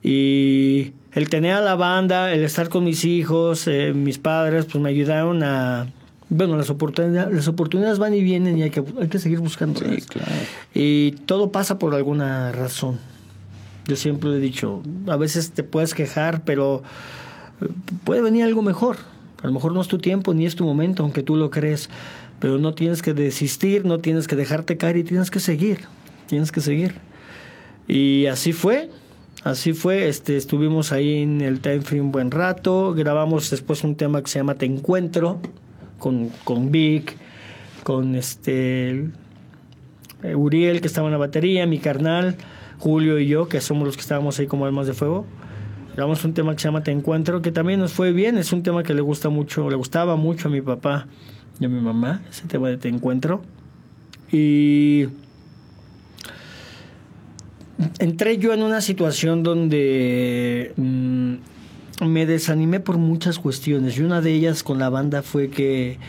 [0.03, 4.83] Y el tener a la banda, el estar con mis hijos, eh, mis padres, pues
[4.83, 5.87] me ayudaron a,
[6.29, 9.79] Bueno, las oportunidades, las oportunidades van y vienen y hay que, hay que seguir buscando.
[9.79, 10.31] Sí, claro.
[10.73, 12.99] Y todo pasa por alguna razón.
[13.87, 16.83] Yo siempre he dicho, a veces te puedes quejar, pero
[17.61, 17.67] eh,
[18.03, 18.97] puede venir algo mejor.
[19.41, 21.89] A lo mejor no es tu tiempo ni es tu momento, aunque tú lo crees.
[22.39, 25.81] Pero no tienes que desistir, no tienes que dejarte caer y tienes que seguir.
[26.27, 26.95] Tienes que seguir.
[27.87, 28.89] Y así fue.
[29.43, 33.95] Así fue, este, estuvimos ahí en el Time Free un buen rato, grabamos después un
[33.95, 35.41] tema que se llama Te Encuentro,
[35.99, 37.17] con, con Vic,
[37.83, 39.09] con este
[40.23, 42.37] Uriel que estaba en la batería, mi carnal,
[42.79, 45.25] Julio y yo, que somos los que estábamos ahí como almas de fuego.
[45.93, 48.63] Grabamos un tema que se llama Te Encuentro, que también nos fue bien, es un
[48.63, 51.07] tema que le gusta mucho, le gustaba mucho a mi papá
[51.59, 53.41] y a mi mamá, ese tema de Te Encuentro.
[54.31, 55.07] Y
[58.03, 61.35] entré yo en una situación donde mm,
[62.05, 65.99] me desanimé por muchas cuestiones y una de ellas con la banda fue que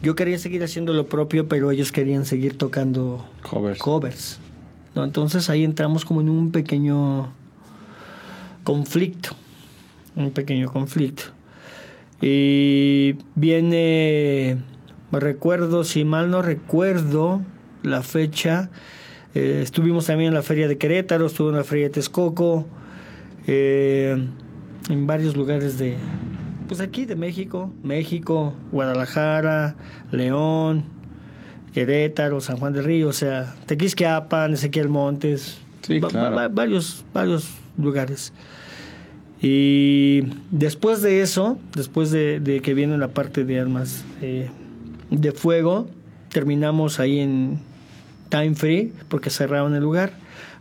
[0.00, 3.80] yo quería seguir haciendo lo propio, pero ellos querían seguir tocando Covers.
[3.80, 4.38] covers.
[4.94, 5.02] ¿no?
[5.02, 7.32] Entonces ahí entramos como en un pequeño
[8.62, 9.30] conflicto,
[10.14, 11.24] un pequeño conflicto.
[12.22, 14.58] Y viene,
[15.10, 17.40] me recuerdo, si mal no recuerdo
[17.82, 18.70] la fecha,
[19.34, 22.66] eh, estuvimos también en la feria de Querétaro, estuve en la feria de Texcoco,
[23.46, 24.16] eh,
[24.88, 25.96] en varios lugares de,
[26.68, 29.76] pues aquí de México, México, Guadalajara,
[30.10, 30.84] León,
[31.74, 36.36] Querétaro, San Juan del Río, o sea, Tequisquiapan, Ezequiel Montes, Sí, va- claro.
[36.36, 38.32] va- varios, varios lugares.
[39.42, 44.50] Y después de eso, después de, de que viene la parte de armas eh,
[45.10, 45.88] de fuego,
[46.30, 47.58] terminamos ahí en
[48.30, 50.12] Time Free, porque cerraron el lugar.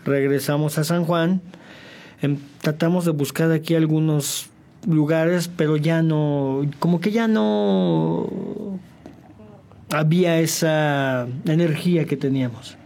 [0.04, 1.42] Regresamos a San Juan.
[2.22, 4.50] Em, tratamos de buscar aquí algunos
[4.88, 8.80] lugares, pero ya no, como que ya no
[9.92, 12.78] había esa energía que teníamos.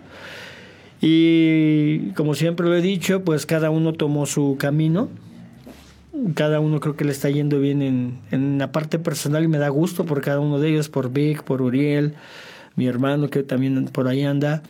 [1.01, 5.09] Y como siempre lo he dicho, pues cada uno tomó su camino.
[6.35, 9.57] Cada uno creo que le está yendo bien en, en la parte personal y me
[9.57, 12.13] da gusto por cada uno de ellos, por Vic, por Uriel,
[12.75, 14.63] mi hermano que también por ahí anda.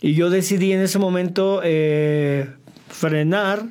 [0.00, 2.48] Y yo decidí en ese momento eh,
[2.88, 3.64] frenar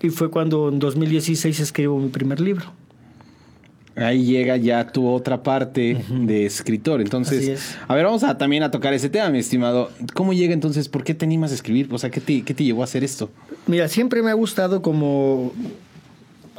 [0.00, 2.72] y fue cuando en 2016 escribo mi primer libro.
[3.94, 7.00] Ahí llega ya tu otra parte de escritor.
[7.02, 7.78] Entonces, es.
[7.86, 9.90] a ver, vamos a también a tocar ese tema, mi estimado.
[10.14, 10.88] ¿Cómo llega entonces?
[10.88, 11.88] ¿Por qué te animas a escribir?
[11.92, 13.30] O sea, ¿qué te, qué te llevó a hacer esto?
[13.66, 15.52] Mira, siempre me ha gustado como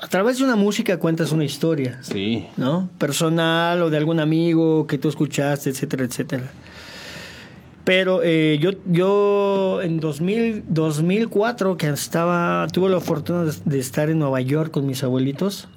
[0.04, 2.00] a través de una música cuentas una historia.
[2.02, 2.46] Sí.
[2.58, 2.90] ¿no?
[2.98, 6.52] Personal o de algún amigo que tú escuchaste, etcétera, etcétera.
[7.86, 14.10] Pero eh, yo, yo en 2000, 2004, que estaba, tuve la fortuna de, de estar
[14.10, 15.70] en Nueva York con mis abuelitos,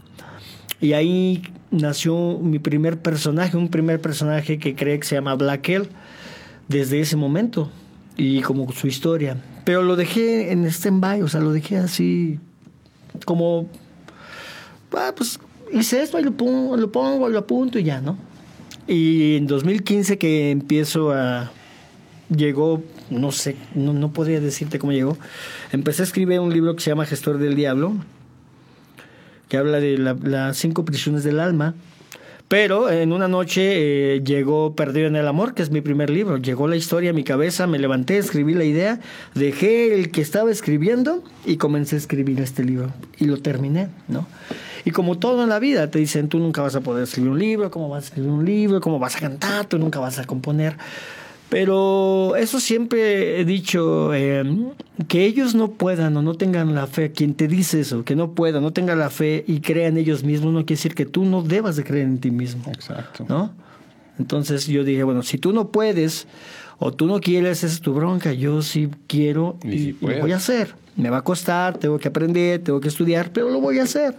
[0.81, 5.69] y ahí nació mi primer personaje, un primer personaje que cree que se llama Black
[5.69, 5.89] Hell,
[6.67, 7.71] desde ese momento,
[8.17, 9.37] y como su historia.
[9.65, 12.41] Pero lo dejé en stand-by, o sea, lo dejé así,
[13.25, 13.69] como
[14.97, 15.39] ah, pues
[15.73, 18.17] hice esto y lo pongo, lo pongo, lo apunto y ya, ¿no?
[18.89, 21.51] Y en 2015 que empiezo a...
[22.35, 25.17] Llegó, no sé, no, no podría decirte cómo llegó.
[25.71, 27.95] Empecé a escribir un libro que se llama Gestor del Diablo,
[29.49, 31.75] que habla de la- las cinco prisiones del alma.
[32.49, 36.37] Pero en una noche eh, llegó Perdido en el Amor, que es mi primer libro.
[36.37, 39.01] Llegó la historia a mi cabeza, me levanté, escribí la idea,
[39.35, 42.93] dejé el que estaba escribiendo y comencé a escribir este libro.
[43.19, 44.27] Y lo terminé, ¿no?
[44.87, 47.41] Y como todo en la vida, te dicen, tú nunca vas a poder escribir un
[47.41, 48.81] libro, ¿cómo vas a escribir un libro?
[48.81, 49.67] ¿Cómo vas a cantar?
[49.67, 50.77] Tú nunca vas a componer.
[51.49, 54.45] Pero eso siempre he dicho, eh,
[55.09, 58.31] que ellos no puedan o no tengan la fe, quien te dice eso, que no
[58.31, 61.25] pueda, no tenga la fe y crea en ellos mismos, no quiere decir que tú
[61.25, 62.63] no debas de creer en ti mismo.
[62.69, 63.27] Exacto.
[63.29, 63.51] ¿no?
[64.21, 66.29] Entonces yo dije, bueno, si tú no puedes
[66.79, 68.33] o tú no quieres, esa es tu bronca.
[68.33, 70.77] Yo sí quiero Y y, lo voy a hacer.
[70.95, 74.15] Me va a costar, tengo que aprender, tengo que estudiar, pero lo voy a hacer.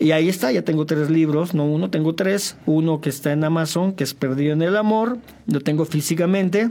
[0.00, 2.56] Y ahí está, ya tengo tres libros, no uno, tengo tres.
[2.64, 6.70] Uno que está en Amazon, que es Perdido en el Amor, lo tengo físicamente.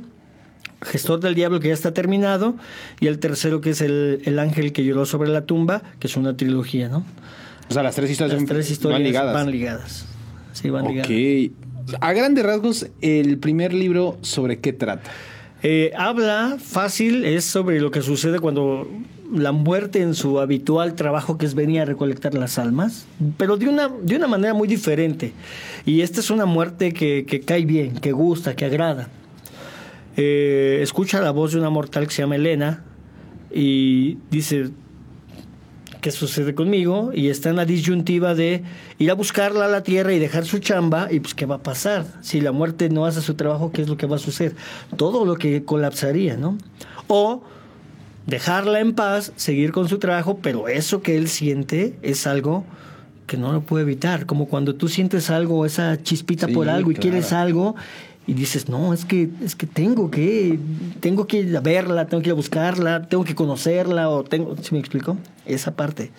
[0.82, 2.56] Gestor del Diablo, que ya está terminado.
[3.00, 6.18] Y el tercero, que es El, el Ángel que lloró sobre la tumba, que es
[6.18, 7.06] una trilogía, ¿no?
[7.70, 9.34] O sea, las tres historias, Las tres historias van ligadas.
[9.36, 10.06] Van ligadas.
[10.54, 11.12] Sí, van ligadas.
[12.02, 15.10] A grandes rasgos, el primer libro, ¿sobre qué trata?
[15.62, 18.88] Eh, habla fácil, es sobre lo que sucede cuando
[19.34, 23.06] la muerte en su habitual trabajo que es venir a recolectar las almas,
[23.38, 25.34] pero de una, de una manera muy diferente.
[25.86, 29.10] Y esta es una muerte que, que cae bien, que gusta, que agrada.
[30.18, 32.84] Eh, escucha la voz de una mortal que se llama Elena
[33.54, 34.72] y dice,
[36.02, 37.12] ¿qué sucede conmigo?
[37.14, 38.64] Y está en la disyuntiva de
[38.98, 41.64] ir a buscarla a la tierra y dejar su chamba, y pues, ¿qué va a
[41.64, 42.06] pasar?
[42.22, 44.56] Si la muerte no hace su trabajo, ¿qué es lo que va a suceder?
[44.98, 46.58] Todo lo que colapsaría, ¿no?
[47.08, 47.44] O
[48.30, 52.64] dejarla en paz, seguir con su trabajo, pero eso que él siente es algo
[53.28, 56.96] que no lo puede evitar, como cuando tú sientes algo, esa chispita por algo y
[56.96, 57.76] quieres algo
[58.26, 60.58] y dices, "No, es que es que tengo que
[61.00, 64.56] tengo que ir a verla, tengo que ir a buscarla, tengo que conocerla o tengo,
[64.62, 65.18] ¿sí me explico?
[65.46, 66.12] Esa parte.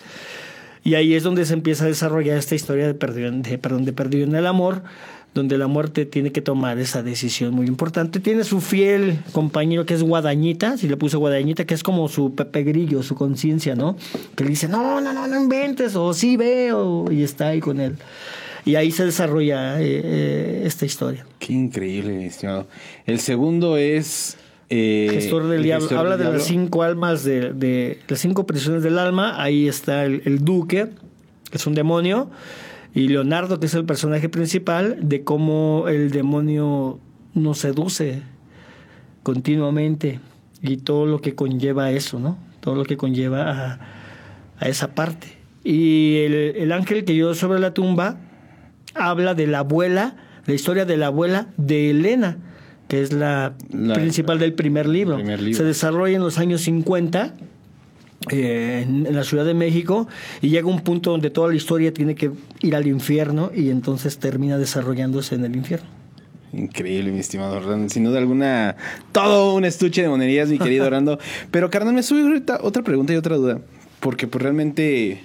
[0.83, 3.93] Y ahí es donde se empieza a desarrollar esta historia de perdido, de, perdón, de
[3.93, 4.81] perdido en el amor,
[5.33, 8.19] donde la muerte tiene que tomar esa decisión muy importante.
[8.19, 12.35] Tiene su fiel compañero que es Guadañita, si le puse Guadañita, que es como su
[12.35, 13.95] Pepe Grillo, su conciencia, ¿no?
[14.35, 17.79] Que le dice, no, no, no, no inventes, o sí veo, y está ahí con
[17.79, 17.95] él.
[18.65, 21.25] Y ahí se desarrolla eh, eh, esta historia.
[21.39, 22.67] Qué increíble, estimado.
[23.05, 24.37] El segundo es...
[24.69, 25.87] Eh, gestor del diablo.
[25.97, 29.41] Habla de las cinco almas, de, de, las cinco prisiones del alma.
[29.41, 30.89] Ahí está el, el duque,
[31.49, 32.29] que es un demonio
[32.93, 36.99] y Leonardo, que es el personaje principal, de cómo el demonio
[37.33, 38.21] nos seduce
[39.23, 40.19] continuamente
[40.61, 42.37] y todo lo que conlleva eso, ¿no?
[42.59, 43.79] Todo lo que conlleva a,
[44.59, 45.27] a esa parte.
[45.63, 48.17] Y el, el, ángel que yo sobre la tumba
[48.93, 50.15] habla de la abuela,
[50.45, 52.37] la historia de la abuela de Elena,
[52.87, 55.15] que es la, la principal del primer libro.
[55.15, 55.57] primer libro.
[55.57, 57.35] Se desarrolla en los años 50
[58.29, 60.07] eh, en, la Ciudad de México
[60.41, 64.19] y llega un punto donde toda la historia tiene que ir al infierno y entonces
[64.19, 65.87] termina desarrollándose en el infierno.
[66.53, 67.89] Increíble, mi estimado Orlando.
[67.89, 68.75] Sin duda alguna,
[69.11, 71.17] todo un estuche de monerías, mi querido Orlando.
[71.49, 73.61] Pero, carnal, me sube ahorita otra pregunta y otra duda.
[74.01, 75.21] Porque, pues, realmente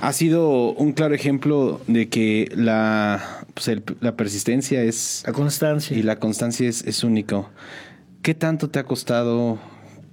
[0.00, 5.24] ha sido un claro ejemplo de que la, pues, el, la persistencia es...
[5.26, 5.96] La constancia.
[5.96, 7.48] Y la constancia es, es único.
[8.22, 9.58] ¿Qué tanto te ha costado?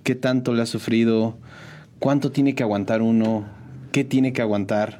[0.04, 1.38] ¿Qué tanto le has sufrido?
[2.00, 3.46] Cuánto tiene que aguantar uno,
[3.92, 5.00] qué tiene que aguantar,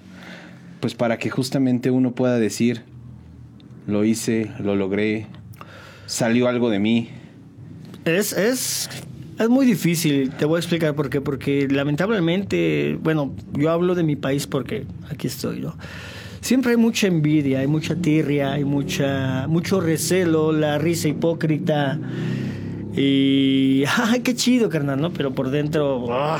[0.80, 2.84] pues para que justamente uno pueda decir,
[3.88, 5.28] lo hice, lo logré,
[6.06, 7.10] salió algo de mí.
[8.06, 8.90] Es, es,
[9.40, 14.04] es muy difícil, te voy a explicar por qué, porque lamentablemente, bueno, yo hablo de
[14.04, 15.76] mi país porque aquí estoy, ¿no?
[16.42, 22.00] Siempre hay mucha envidia, hay mucha tirria, hay mucha, mucho recelo, la risa hipócrita.
[22.96, 25.02] Y, ¡ay, qué chido, carnal!
[25.02, 25.12] ¿no?
[25.12, 26.38] Pero por dentro, ¡oh!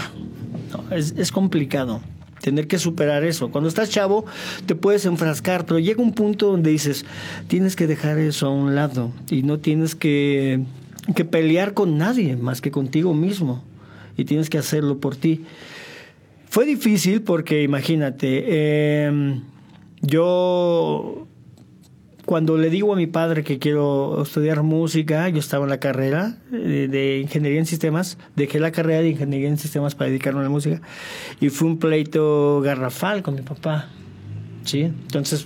[0.92, 2.02] Es, es, complicado
[2.42, 3.50] tener que superar eso.
[3.50, 4.26] Cuando estás chavo
[4.66, 7.06] te puedes enfrascar, pero llega un punto donde dices,
[7.48, 10.64] tienes que dejar eso a un lado y no tienes que,
[11.16, 13.64] que pelear con nadie más que contigo mismo
[14.18, 15.44] y tienes que hacerlo por ti.
[16.50, 19.42] Fue difícil porque imagínate, eh,
[20.02, 21.25] yo
[22.26, 26.38] cuando le digo a mi padre que quiero estudiar música, yo estaba en la carrera
[26.52, 30.50] de, ingeniería en sistemas, dejé la carrera de ingeniería en sistemas para dedicarme a la
[30.50, 30.82] música
[31.40, 33.90] y fue un pleito garrafal con mi papá.
[34.64, 34.82] ¿sí?
[34.82, 35.46] Entonces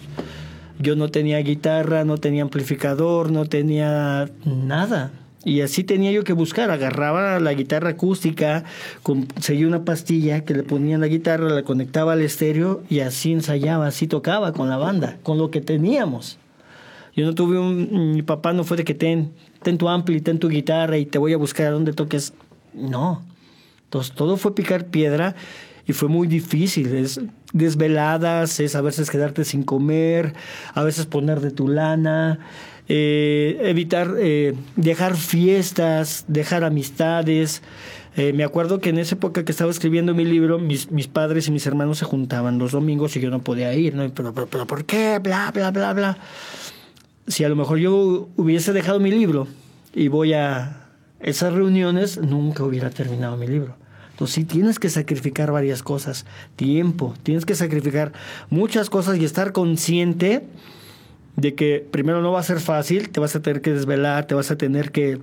[0.79, 5.11] yo no tenía guitarra, no tenía amplificador, no tenía nada.
[5.43, 6.69] Y así tenía yo que buscar.
[6.69, 8.63] Agarraba la guitarra acústica,
[9.03, 13.31] conseguía una pastilla que le ponía en la guitarra, la conectaba al estéreo y así
[13.33, 16.37] ensayaba, así tocaba con la banda, con lo que teníamos.
[17.19, 18.13] Yo no tuve un.
[18.13, 19.33] Mi papá no fue de que ten,
[19.77, 22.31] tu ampli, ten tu guitarra y te voy a buscar a donde toques.
[22.73, 23.25] No.
[23.83, 25.35] Entonces todo fue picar piedra
[25.85, 26.95] y fue muy difícil.
[26.95, 27.19] Es
[27.51, 30.33] desveladas, es a veces quedarte sin comer,
[30.73, 32.39] a veces poner de tu lana,
[32.87, 37.61] eh, evitar eh, dejar fiestas, dejar amistades.
[38.15, 41.49] Eh, me acuerdo que en esa época que estaba escribiendo mi libro, mis, mis padres
[41.49, 44.09] y mis hermanos se juntaban los domingos y yo no podía ir, ¿no?
[44.13, 45.19] Pero, pero, pero ¿por qué?
[45.19, 46.17] Bla, bla, bla, bla
[47.29, 49.47] si a lo mejor yo hubiese dejado mi libro
[49.93, 50.87] y voy a
[51.19, 53.75] esas reuniones, nunca hubiera terminado mi libro.
[54.11, 56.25] Entonces sí tienes que sacrificar varias cosas,
[56.55, 58.11] tiempo, tienes que sacrificar
[58.49, 60.43] muchas cosas y estar consciente
[61.37, 64.35] de que primero no va a ser fácil, te vas a tener que desvelar, te
[64.35, 65.19] vas a tener que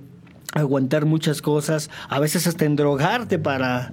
[0.53, 3.91] aguantar muchas cosas, a veces hasta endrogarte para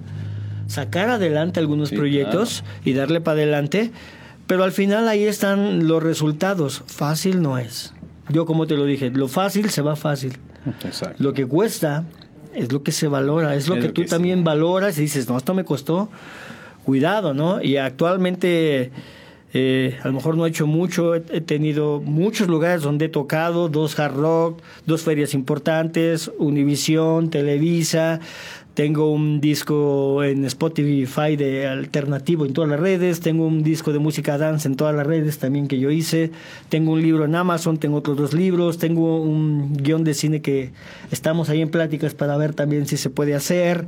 [0.67, 2.81] sacar adelante algunos sí, proyectos claro.
[2.85, 3.91] y darle para adelante,
[4.47, 6.83] pero al final ahí están los resultados.
[6.87, 7.94] Fácil no es.
[8.29, 10.37] Yo como te lo dije, lo fácil se va fácil.
[10.83, 11.23] Exacto.
[11.23, 12.05] Lo que cuesta
[12.53, 14.43] es lo que se valora, es lo Es que lo tú que también sí.
[14.43, 16.09] valoras y dices, no, esto me costó.
[16.83, 17.61] Cuidado, ¿no?
[17.61, 18.91] Y actualmente
[19.53, 23.09] eh, a lo mejor no he hecho mucho, he, he tenido muchos lugares donde he
[23.09, 28.19] tocado, dos hard rock, dos ferias importantes, Univisión, Televisa,
[28.75, 33.99] tengo un disco en Spotify de alternativo en todas las redes, tengo un disco de
[33.99, 36.31] música dance en todas las redes también que yo hice,
[36.67, 40.71] tengo un libro en Amazon, tengo otros dos libros, tengo un guion de cine que
[41.09, 43.85] estamos ahí en pláticas para ver también si se puede hacer.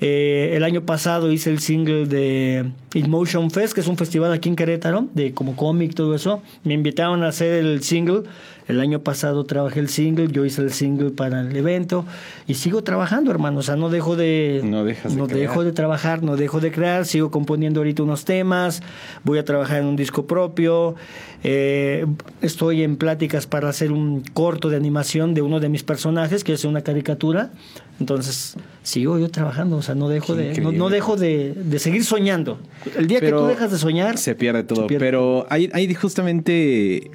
[0.00, 4.48] Eh, el año pasado hice el single de Emotion Fest, que es un festival aquí
[4.48, 6.42] en Querétaro, de como cómic, todo eso.
[6.62, 8.22] Me invitaron a hacer el single
[8.68, 12.04] el año pasado trabajé el single, yo hice el single para el evento
[12.46, 13.60] y sigo trabajando, hermano.
[13.60, 14.60] O sea, no dejo de.
[14.62, 17.06] No dejas No dejo de trabajar, no dejo de crear.
[17.06, 18.82] Sigo componiendo ahorita unos temas.
[19.24, 20.96] Voy a trabajar en un disco propio.
[21.44, 22.04] Eh,
[22.42, 26.52] estoy en pláticas para hacer un corto de animación de uno de mis personajes, que
[26.52, 27.52] es una caricatura.
[28.00, 32.58] Entonces, sigo yo trabajando, o sea, no dejo, de, no, dejo de, seguir soñando.
[32.96, 34.18] El día que tú dejas de soñar...
[34.18, 37.10] Se pierde todo, pero hay, hay justamente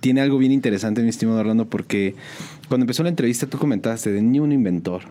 [0.00, 2.14] tiene algo bien interesante, mi estimado Orlando, porque
[2.68, 5.02] cuando empezó la entrevista tú comentaste de niño un inventor.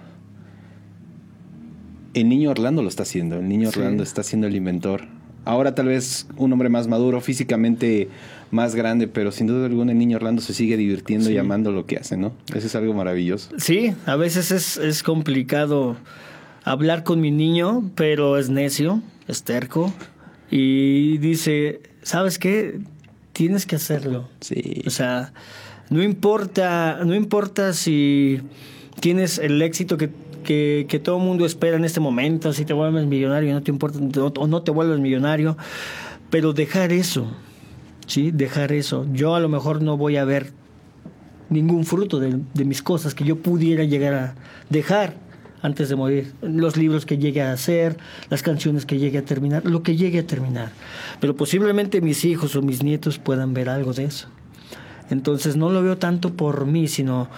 [2.14, 5.04] El niño Orlando lo está haciendo, el niño Orlando está siendo el inventor.
[5.46, 8.10] Ahora tal vez un hombre más maduro, físicamente
[8.52, 11.86] más grande, pero sin duda alguna el niño Orlando se sigue divirtiendo y amando lo
[11.86, 12.34] que hace, ¿no?
[12.54, 13.52] Eso es algo maravilloso.
[13.58, 15.96] Sí, a veces es, es complicado
[16.64, 19.94] hablar con mi niño, pero es necio, es terco
[20.50, 22.80] y dice, ¿sabes qué?
[23.38, 24.28] Tienes que hacerlo.
[24.42, 24.82] Sí.
[24.88, 25.32] O sea,
[25.92, 28.42] no importa, no importa si
[29.00, 30.10] tienes el éxito que,
[30.44, 34.00] que, todo el mundo espera en este momento, si te vuelves millonario, no te importa,
[34.40, 35.56] o no te vuelves millonario,
[36.32, 37.28] pero dejar eso,
[38.08, 38.32] ¿sí?
[38.32, 39.06] Dejar eso.
[39.14, 40.52] Yo a lo mejor no voy a ver
[41.52, 44.36] ningún fruto de, de mis cosas que yo pudiera llegar a
[44.72, 45.14] dejar
[45.62, 47.98] antes de morir, los libros que llegue a hacer,
[48.30, 50.72] las canciones que llegue a terminar, lo que llegue a terminar.
[51.20, 54.28] Pero posiblemente mis hijos o mis nietos puedan ver algo de eso.
[55.10, 57.30] Entonces no lo veo tanto por mí, sino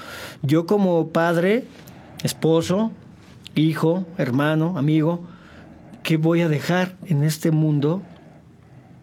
[0.42, 1.66] yo como padre,
[2.24, 2.92] esposo,
[3.56, 5.24] hijo, hermano, amigo,
[6.04, 8.02] ¿qué voy a dejar en este mundo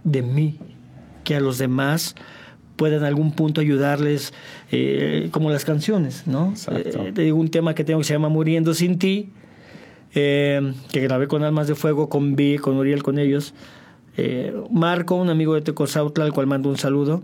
[0.04, 0.58] de mí?
[1.24, 2.14] Que a los demás
[2.76, 4.32] pueda en algún punto ayudarles,
[4.70, 6.54] eh, como las canciones, ¿no?
[6.70, 9.30] Eh, un tema que tengo que se llama Muriendo sin ti,
[10.14, 13.54] eh, que grabé con Almas de Fuego, con Vi, con Uriel, con ellos.
[14.70, 17.22] Marco, un amigo de Tecozautla, al cual mando un saludo.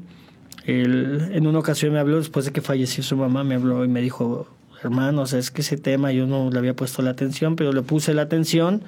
[0.67, 4.03] en una ocasión me habló, después de que falleció su mamá, me habló y me
[4.03, 4.47] dijo,
[4.83, 7.73] hermano, o sea, es que ese tema yo no le había puesto la atención, pero
[7.73, 8.83] le puse la atención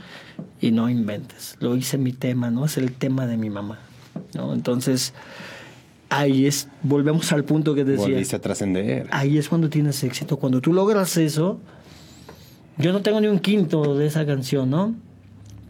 [0.61, 2.67] y no inventes, lo hice mi tema, ¿no?
[2.67, 3.79] Es el tema de mi mamá,
[4.35, 4.53] ¿no?
[4.53, 5.15] Entonces,
[6.19, 8.07] ahí es, volvemos al punto que decía.
[8.07, 9.07] Volviste a trascender.
[9.11, 10.37] Ahí es cuando tienes éxito.
[10.37, 11.59] Cuando tú logras eso,
[12.79, 14.95] yo no tengo ni un quinto de esa canción, ¿no?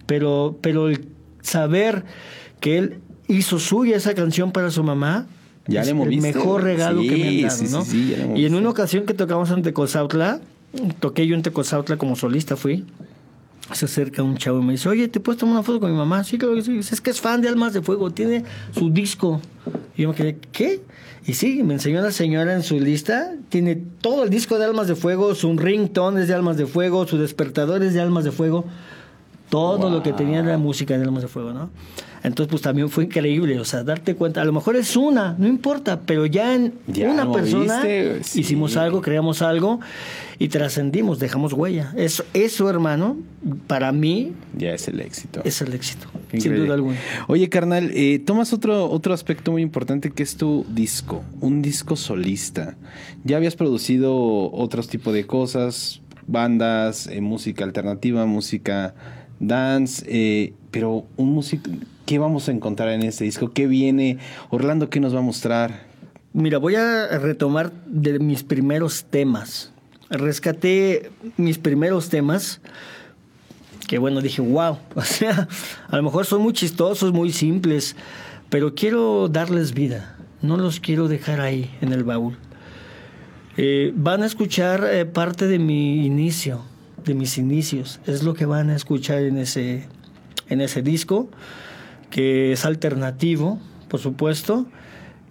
[0.07, 1.07] Pero, pero el
[1.43, 2.05] saber
[2.61, 5.27] que él hizo suya esa canción para su mamá,
[5.67, 8.37] ya es el mejor regalo que me han dado, ¿no?
[8.37, 10.41] y en una ocasión que tocamos en Tecozautla,
[11.01, 12.85] toqué yo en Tecozautla como solista, fui
[13.73, 15.97] se acerca un chavo y me dice, oye, ¿te puedes tomar una foto con mi
[15.97, 16.23] mamá?
[16.25, 16.79] Sí, claro que sí.
[16.79, 19.41] Es que es fan de Almas de Fuego, tiene su disco.
[19.97, 20.83] Y yo me quedé, ¿qué?
[21.27, 24.89] Y sí, me enseñó la señora en su lista, tiene todo el disco de Almas
[24.89, 28.33] de Fuego, su ringtone es de Almas de Fuego, su despertador es de Almas de
[28.33, 28.67] Fuego,
[29.49, 31.71] todo lo que tenía de la música de Almas de Fuego, ¿no?
[32.25, 35.47] Entonces, pues también fue increíble, o sea, darte cuenta, a lo mejor es una, no
[35.47, 36.73] importa, pero ya en
[37.07, 37.85] una persona
[38.35, 39.79] hicimos algo, creamos algo
[40.39, 41.93] y trascendimos, dejamos huella.
[41.99, 43.19] Eso, eso, hermano,
[43.67, 44.33] para mí...
[44.57, 45.43] Ya es el éxito.
[45.45, 46.97] Es el éxito, sin duda alguna.
[47.29, 51.95] Oye, carnal, eh, tomas otro, otro aspecto muy importante que es tu disco, un disco
[51.95, 52.75] solista.
[53.25, 58.95] Ya habías producido otros tipos de cosas, bandas, eh, música alternativa, música
[59.41, 61.71] dance, eh, pero un músico,
[62.05, 63.53] ¿qué vamos a encontrar en este disco?
[63.53, 64.19] ¿Qué viene?
[64.51, 65.87] Orlando, ¿qué nos va a mostrar?
[66.33, 69.71] Mira, voy a retomar de mis primeros temas.
[70.11, 72.61] Rescaté mis primeros temas,
[73.87, 75.47] que bueno, dije, wow, o sea,
[75.89, 77.95] a lo mejor son muy chistosos, muy simples,
[78.51, 82.37] pero quiero darles vida, no los quiero dejar ahí en el baúl.
[83.57, 86.63] Eh, van a escuchar eh, parte de mi inicio,
[87.05, 89.87] de mis inicios, es lo que van a escuchar en ese,
[90.49, 91.29] en ese disco,
[92.11, 94.67] que es alternativo, por supuesto.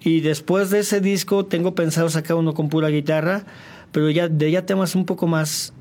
[0.02, 3.46] Y después de ese disco tengo pensado sacar uno con pura guitarra,
[3.92, 5.74] pero ya de ya temas un poco más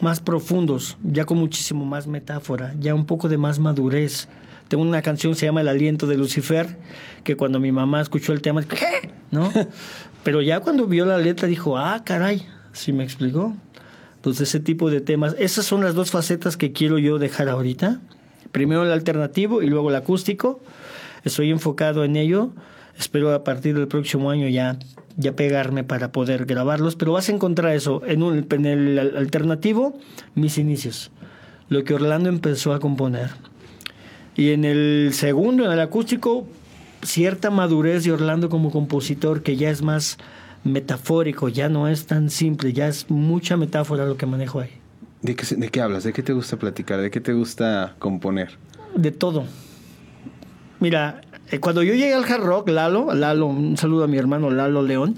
[0.00, 4.28] más profundos, ya con muchísimo más metáfora, ya un poco de más madurez.
[4.68, 6.76] Tengo una canción que se llama El aliento de Lucifer,
[7.24, 9.10] que cuando mi mamá escuchó el tema, ¿qué?
[9.30, 9.50] ¿No?
[10.24, 13.54] Pero ya cuando vio la letra dijo, ah, caray, ¿sí me explicó?
[14.16, 18.00] Entonces ese tipo de temas, esas son las dos facetas que quiero yo dejar ahorita.
[18.56, 20.60] Primero el alternativo y luego el acústico.
[21.24, 22.52] Estoy enfocado en ello.
[22.98, 24.78] Espero a partir del próximo año ya
[25.22, 29.98] y apegarme para poder grabarlos, pero vas a encontrar eso en, un, en el alternativo,
[30.34, 31.10] mis inicios,
[31.68, 33.28] lo que Orlando empezó a componer.
[34.36, 36.46] Y en el segundo, en el acústico,
[37.02, 40.16] cierta madurez de Orlando como compositor que ya es más
[40.64, 44.80] metafórico, ya no es tan simple, ya es mucha metáfora lo que manejo ahí.
[45.22, 46.04] ¿De qué, ¿De qué hablas?
[46.04, 47.00] ¿De qué te gusta platicar?
[47.00, 48.56] ¿De qué te gusta componer?
[48.94, 49.44] De todo.
[50.80, 54.50] Mira, eh, cuando yo llegué al hard rock, Lalo, Lalo, un saludo a mi hermano
[54.50, 55.16] Lalo León,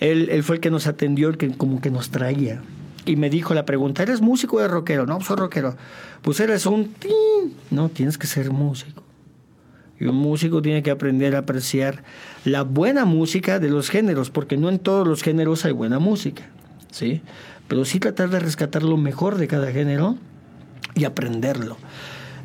[0.00, 2.62] él, él fue el que nos atendió, el que como que nos traía.
[3.04, 5.06] Y me dijo la pregunta, ¿eres músico o eres rockero?
[5.06, 5.76] No, soy rockero.
[6.22, 6.94] Pues eres un...
[7.70, 9.02] No, tienes que ser músico.
[9.98, 12.04] Y un músico tiene que aprender a apreciar
[12.44, 16.44] la buena música de los géneros, porque no en todos los géneros hay buena música,
[16.92, 17.22] ¿sí?
[17.68, 20.16] Pero sí tratar de rescatar lo mejor de cada género
[20.94, 21.76] y aprenderlo.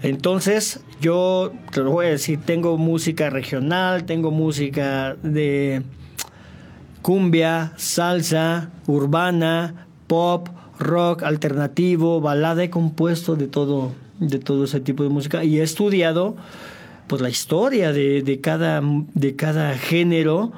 [0.01, 5.81] Entonces, yo te lo voy a decir, tengo música regional, tengo música de
[7.01, 15.03] cumbia, salsa, urbana, pop, rock, alternativo, balada, he compuesto de todo, de todo ese tipo
[15.03, 16.35] de música y he estudiado
[17.07, 20.51] pues la historia de, de, cada, de cada género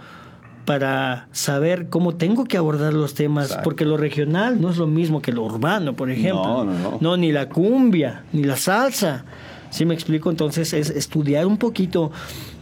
[0.66, 5.22] para saber cómo tengo que abordar los temas, porque lo regional no es lo mismo
[5.22, 6.64] que lo urbano, por ejemplo.
[6.64, 6.98] No, no, no.
[7.00, 9.26] No, ni la cumbia, ni la salsa.
[9.70, 10.30] ¿Sí me explico?
[10.30, 12.12] Entonces es estudiar un poquito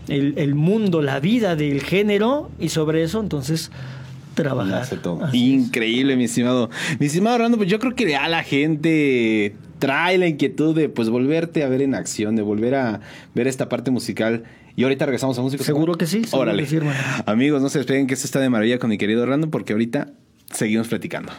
[0.07, 3.71] el, el mundo, la vida del género y sobre eso entonces
[4.33, 4.81] trabajar.
[5.33, 6.69] Increíble, mi estimado.
[6.99, 11.09] Mi estimado Orlando, pues yo creo que a la gente trae la inquietud de pues
[11.09, 13.01] volverte a ver en acción, de volver a
[13.33, 14.43] ver esta parte musical.
[14.75, 15.63] Y ahorita regresamos a música.
[15.63, 16.63] Seguro que sí, seguro Órale.
[16.63, 16.79] que sí.
[17.25, 20.11] Amigos, no se despeguen que esto está de maravilla con mi querido Orlando porque ahorita
[20.51, 21.31] seguimos platicando.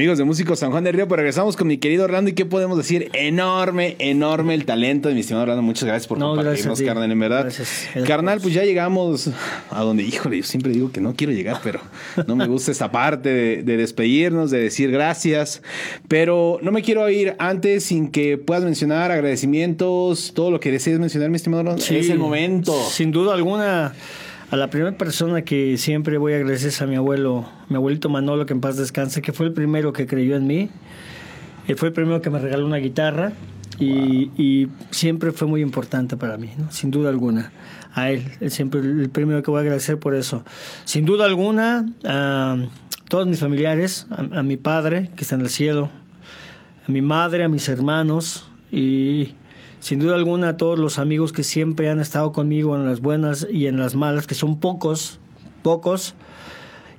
[0.00, 2.46] Amigos de Músicos San Juan del Río, pues regresamos con mi querido Orlando y qué
[2.46, 5.60] podemos decir, enorme, enorme el talento de mi estimado Orlando.
[5.60, 7.42] Muchas gracias por No, compartirnos, carnal, en verdad.
[7.42, 7.82] Gracias.
[7.84, 8.08] Gracias.
[8.08, 9.28] Carnal, pues ya llegamos
[9.68, 11.80] a donde, híjole, yo siempre digo que no quiero llegar, pero
[12.26, 15.60] no me gusta esta parte de, de despedirnos, de decir gracias,
[16.08, 20.98] pero no me quiero ir antes sin que puedas mencionar agradecimientos, todo lo que desees
[20.98, 21.82] mencionar, mi estimado Orlando.
[21.82, 22.72] Sí, es el momento.
[22.88, 23.92] Sin duda alguna,
[24.50, 28.08] a la primera persona que siempre voy a agradecer es a mi abuelo, mi abuelito
[28.08, 30.70] Manolo, que en paz descanse, que fue el primero que creyó en mí.
[31.68, 33.32] Él fue el primero que me regaló una guitarra
[33.78, 36.70] y, y siempre fue muy importante para mí, ¿no?
[36.72, 37.52] sin duda alguna.
[37.94, 40.44] A él, es siempre el primero que voy a agradecer por eso.
[40.84, 42.56] Sin duda alguna, a
[43.08, 45.90] todos mis familiares, a, a mi padre, que está en el cielo,
[46.88, 49.34] a mi madre, a mis hermanos y
[49.80, 53.46] sin duda alguna a todos los amigos que siempre han estado conmigo en las buenas
[53.50, 55.18] y en las malas, que son pocos,
[55.62, 56.14] pocos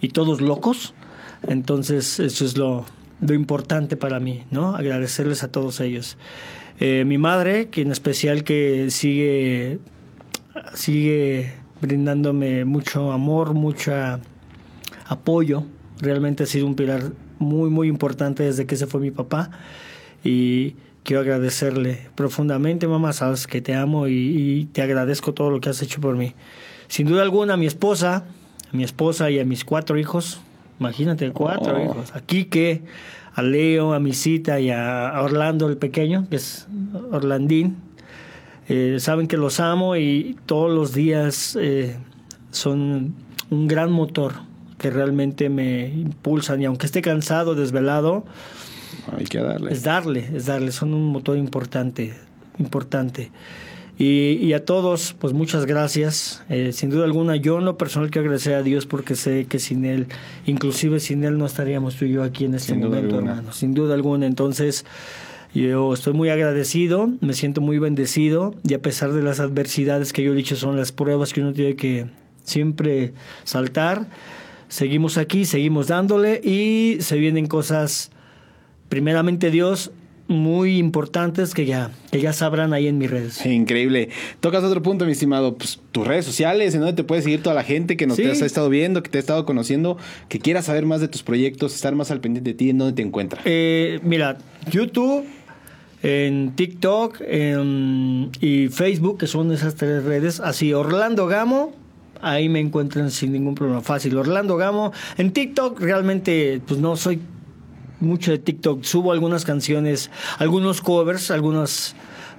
[0.02, 0.94] y todos locos.
[1.48, 2.86] Entonces eso es lo,
[3.22, 4.76] lo importante para mí, ¿no?
[4.76, 6.18] Agradecerles a todos ellos.
[6.80, 9.80] Eh, mi madre, que en especial que sigue,
[10.74, 13.94] sigue brindándome mucho amor, mucho
[15.06, 15.64] apoyo.
[16.00, 19.52] Realmente ha sido un pilar muy, muy importante desde que se fue mi papá.
[20.24, 23.14] Y quiero agradecerle profundamente, mamá.
[23.14, 26.34] Sabes que te amo y, y te agradezco todo lo que has hecho por mí.
[26.88, 28.26] Sin duda alguna, a mi esposa,
[28.72, 30.42] a mi esposa y a mis cuatro hijos.
[30.80, 31.84] Imagínate, cuatro Oh.
[31.84, 32.14] hijos.
[32.16, 32.82] A Quique,
[33.34, 36.68] a Leo, a mi cita y a Orlando el pequeño, que es
[37.12, 37.78] Orlandín.
[38.68, 41.98] Eh, saben que los amo y todos los días eh,
[42.52, 43.16] son
[43.50, 44.34] un gran motor
[44.78, 48.26] que realmente me impulsan y aunque esté cansado, desvelado,
[49.18, 49.72] Hay que darle.
[49.72, 52.14] es darle, es darle, son un motor importante,
[52.60, 53.32] importante.
[53.98, 56.44] Y, y a todos, pues muchas gracias.
[56.50, 59.60] Eh, sin duda alguna, yo en lo personal quiero agradecer a Dios porque sé que
[59.60, 60.08] sin Él,
[60.46, 63.54] inclusive sin Él no estaríamos tú y yo aquí en este Sin momento, hermano.
[63.54, 64.26] Sin duda alguna.
[64.26, 64.86] Entonces,
[65.54, 70.24] yo estoy muy agradecido, me siento muy bendecido y a pesar de las adversidades que
[70.24, 72.08] yo he dicho son las pruebas que uno tiene que
[72.44, 74.08] siempre saltar,
[74.70, 78.12] seguimos aquí, seguimos dándole y se vienen cosas,
[78.92, 79.92] primeramente Dios,
[80.28, 83.46] muy importantes que ya, que ya sabrán ahí en mis redes.
[83.46, 84.10] Increíble.
[84.42, 85.56] Tocas otro punto, mi estimado.
[85.58, 88.24] Pues tus redes sociales, en donde te puede seguir toda la gente que nos Sí.
[88.24, 91.24] te has estado viendo, que te ha estado conociendo, que quiera saber más de tus
[91.24, 93.42] proyectos, estar más al pendiente de ti, en dónde te encuentra.
[93.46, 94.38] Eh, mira,
[94.70, 95.24] YouTube,
[96.04, 101.74] en TikTok en- y Facebook, que son esas tres redes, así Orlando Gamo,
[102.22, 103.82] ahí me encuentran sin ningún problema.
[103.82, 104.94] Fácil, Orlando Gamo.
[105.18, 107.20] En TikTok realmente, pues no soy
[108.02, 111.96] mucho de TikTok, subo algunas canciones, algunos covers, algunas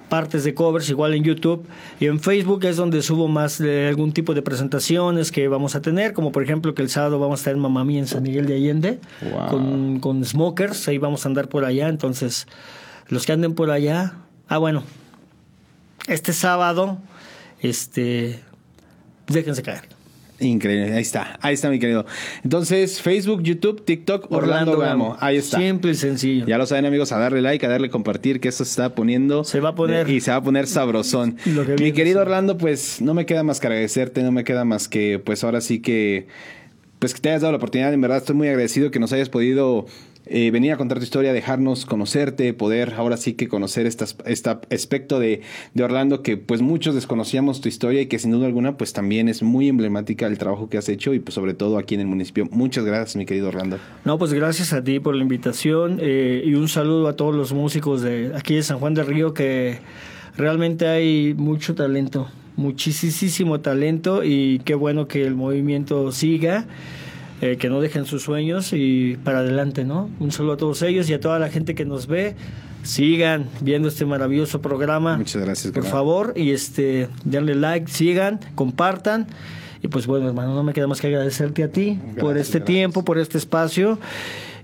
[0.09, 1.65] partes de covers, igual en YouTube
[1.99, 5.81] y en Facebook es donde subo más de algún tipo de presentaciones que vamos a
[5.81, 8.21] tener, como por ejemplo que el sábado vamos a estar en Mamá Mía en San
[8.21, 9.47] Miguel de Allende Wow.
[9.49, 12.47] con, con Smokers, ahí vamos a andar por allá, entonces
[13.07, 14.13] los que anden por allá,
[14.47, 14.83] ah bueno,
[16.07, 16.99] este sábado,
[17.61, 18.39] este,
[19.27, 19.92] déjense caer.
[20.43, 20.93] Increíble.
[20.93, 21.37] Ahí está.
[21.41, 22.05] Ahí está, mi querido.
[22.43, 25.17] Entonces, Facebook, YouTube, TikTok, Orlando, Gamo.
[25.19, 25.57] Ahí está.
[25.57, 26.45] Simple y sencillo.
[26.45, 29.43] Ya lo saben, amigos, a darle like, a darle compartir, que esto se está poniendo.
[29.43, 30.09] Se va a poner.
[30.09, 31.37] Y se va a poner sabrosón.
[31.45, 32.21] Lo que Mi querido sí.
[32.21, 35.61] Orlando, pues no me queda más que agradecerte, no me queda más que, pues ahora
[35.61, 36.27] sí que.
[36.99, 39.27] Pues que te hayas dado la oportunidad, en verdad estoy muy agradecido que nos hayas
[39.27, 39.87] podido
[40.25, 45.19] eh, venir a contar tu historia, dejarnos conocerte, poder ahora sí que conocer este aspecto
[45.19, 45.41] de,
[45.73, 49.27] de Orlando que pues muchos desconocíamos tu historia y que sin duda alguna pues también
[49.27, 52.07] es muy emblemática el trabajo que has hecho y pues sobre todo aquí en el
[52.07, 52.47] municipio.
[52.51, 53.79] Muchas gracias mi querido Orlando.
[54.05, 57.53] No, pues gracias a ti por la invitación eh, y un saludo a todos los
[57.53, 59.79] músicos de aquí de San Juan del Río que
[60.37, 66.65] realmente hay mucho talento, muchísimo talento y qué bueno que el movimiento siga,
[67.43, 70.09] eh, que no dejen sus sueños y para adelante, ¿no?
[70.21, 72.35] Un saludo a todos ellos y a toda la gente que nos ve.
[72.83, 75.17] Sigan viendo este maravilloso programa.
[75.17, 79.27] Muchas gracias, Por favor, y este, denle like, sigan, compartan.
[79.81, 82.65] Y pues bueno, hermano, no me queda más que agradecerte a ti por este gracias.
[82.65, 83.99] tiempo, por este espacio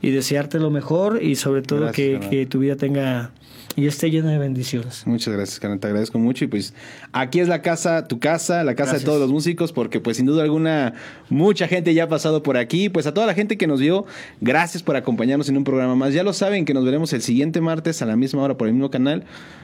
[0.02, 2.30] y desearte lo mejor y sobre todo Gracias, que, carnal.
[2.30, 3.32] que tu vida tenga
[3.80, 5.08] y esté llena de bendiciones.
[5.08, 5.80] Muchas gracias, carnal.
[5.80, 6.46] Te agradezco mucho.
[6.46, 6.74] Y pues
[7.12, 9.02] aquí es la casa, tu casa, la casa Gracias.
[9.02, 10.94] de todos los músicos, porque pues sin duda alguna
[11.30, 12.90] mucha gente ya ha pasado por aquí.
[12.90, 14.06] Pues a toda la gente que nos vio,
[14.42, 16.14] gracias por acompañarnos en un programa más.
[16.14, 18.74] Ya lo saben que nos veremos el siguiente martes a la misma hora por el
[18.74, 19.24] mismo canal,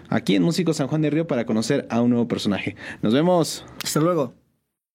[0.09, 2.75] aquí en Músicos San Juan de Río para conocer a un nuevo personaje.
[3.01, 3.65] Nos vemos.
[3.83, 4.44] Hasta luego.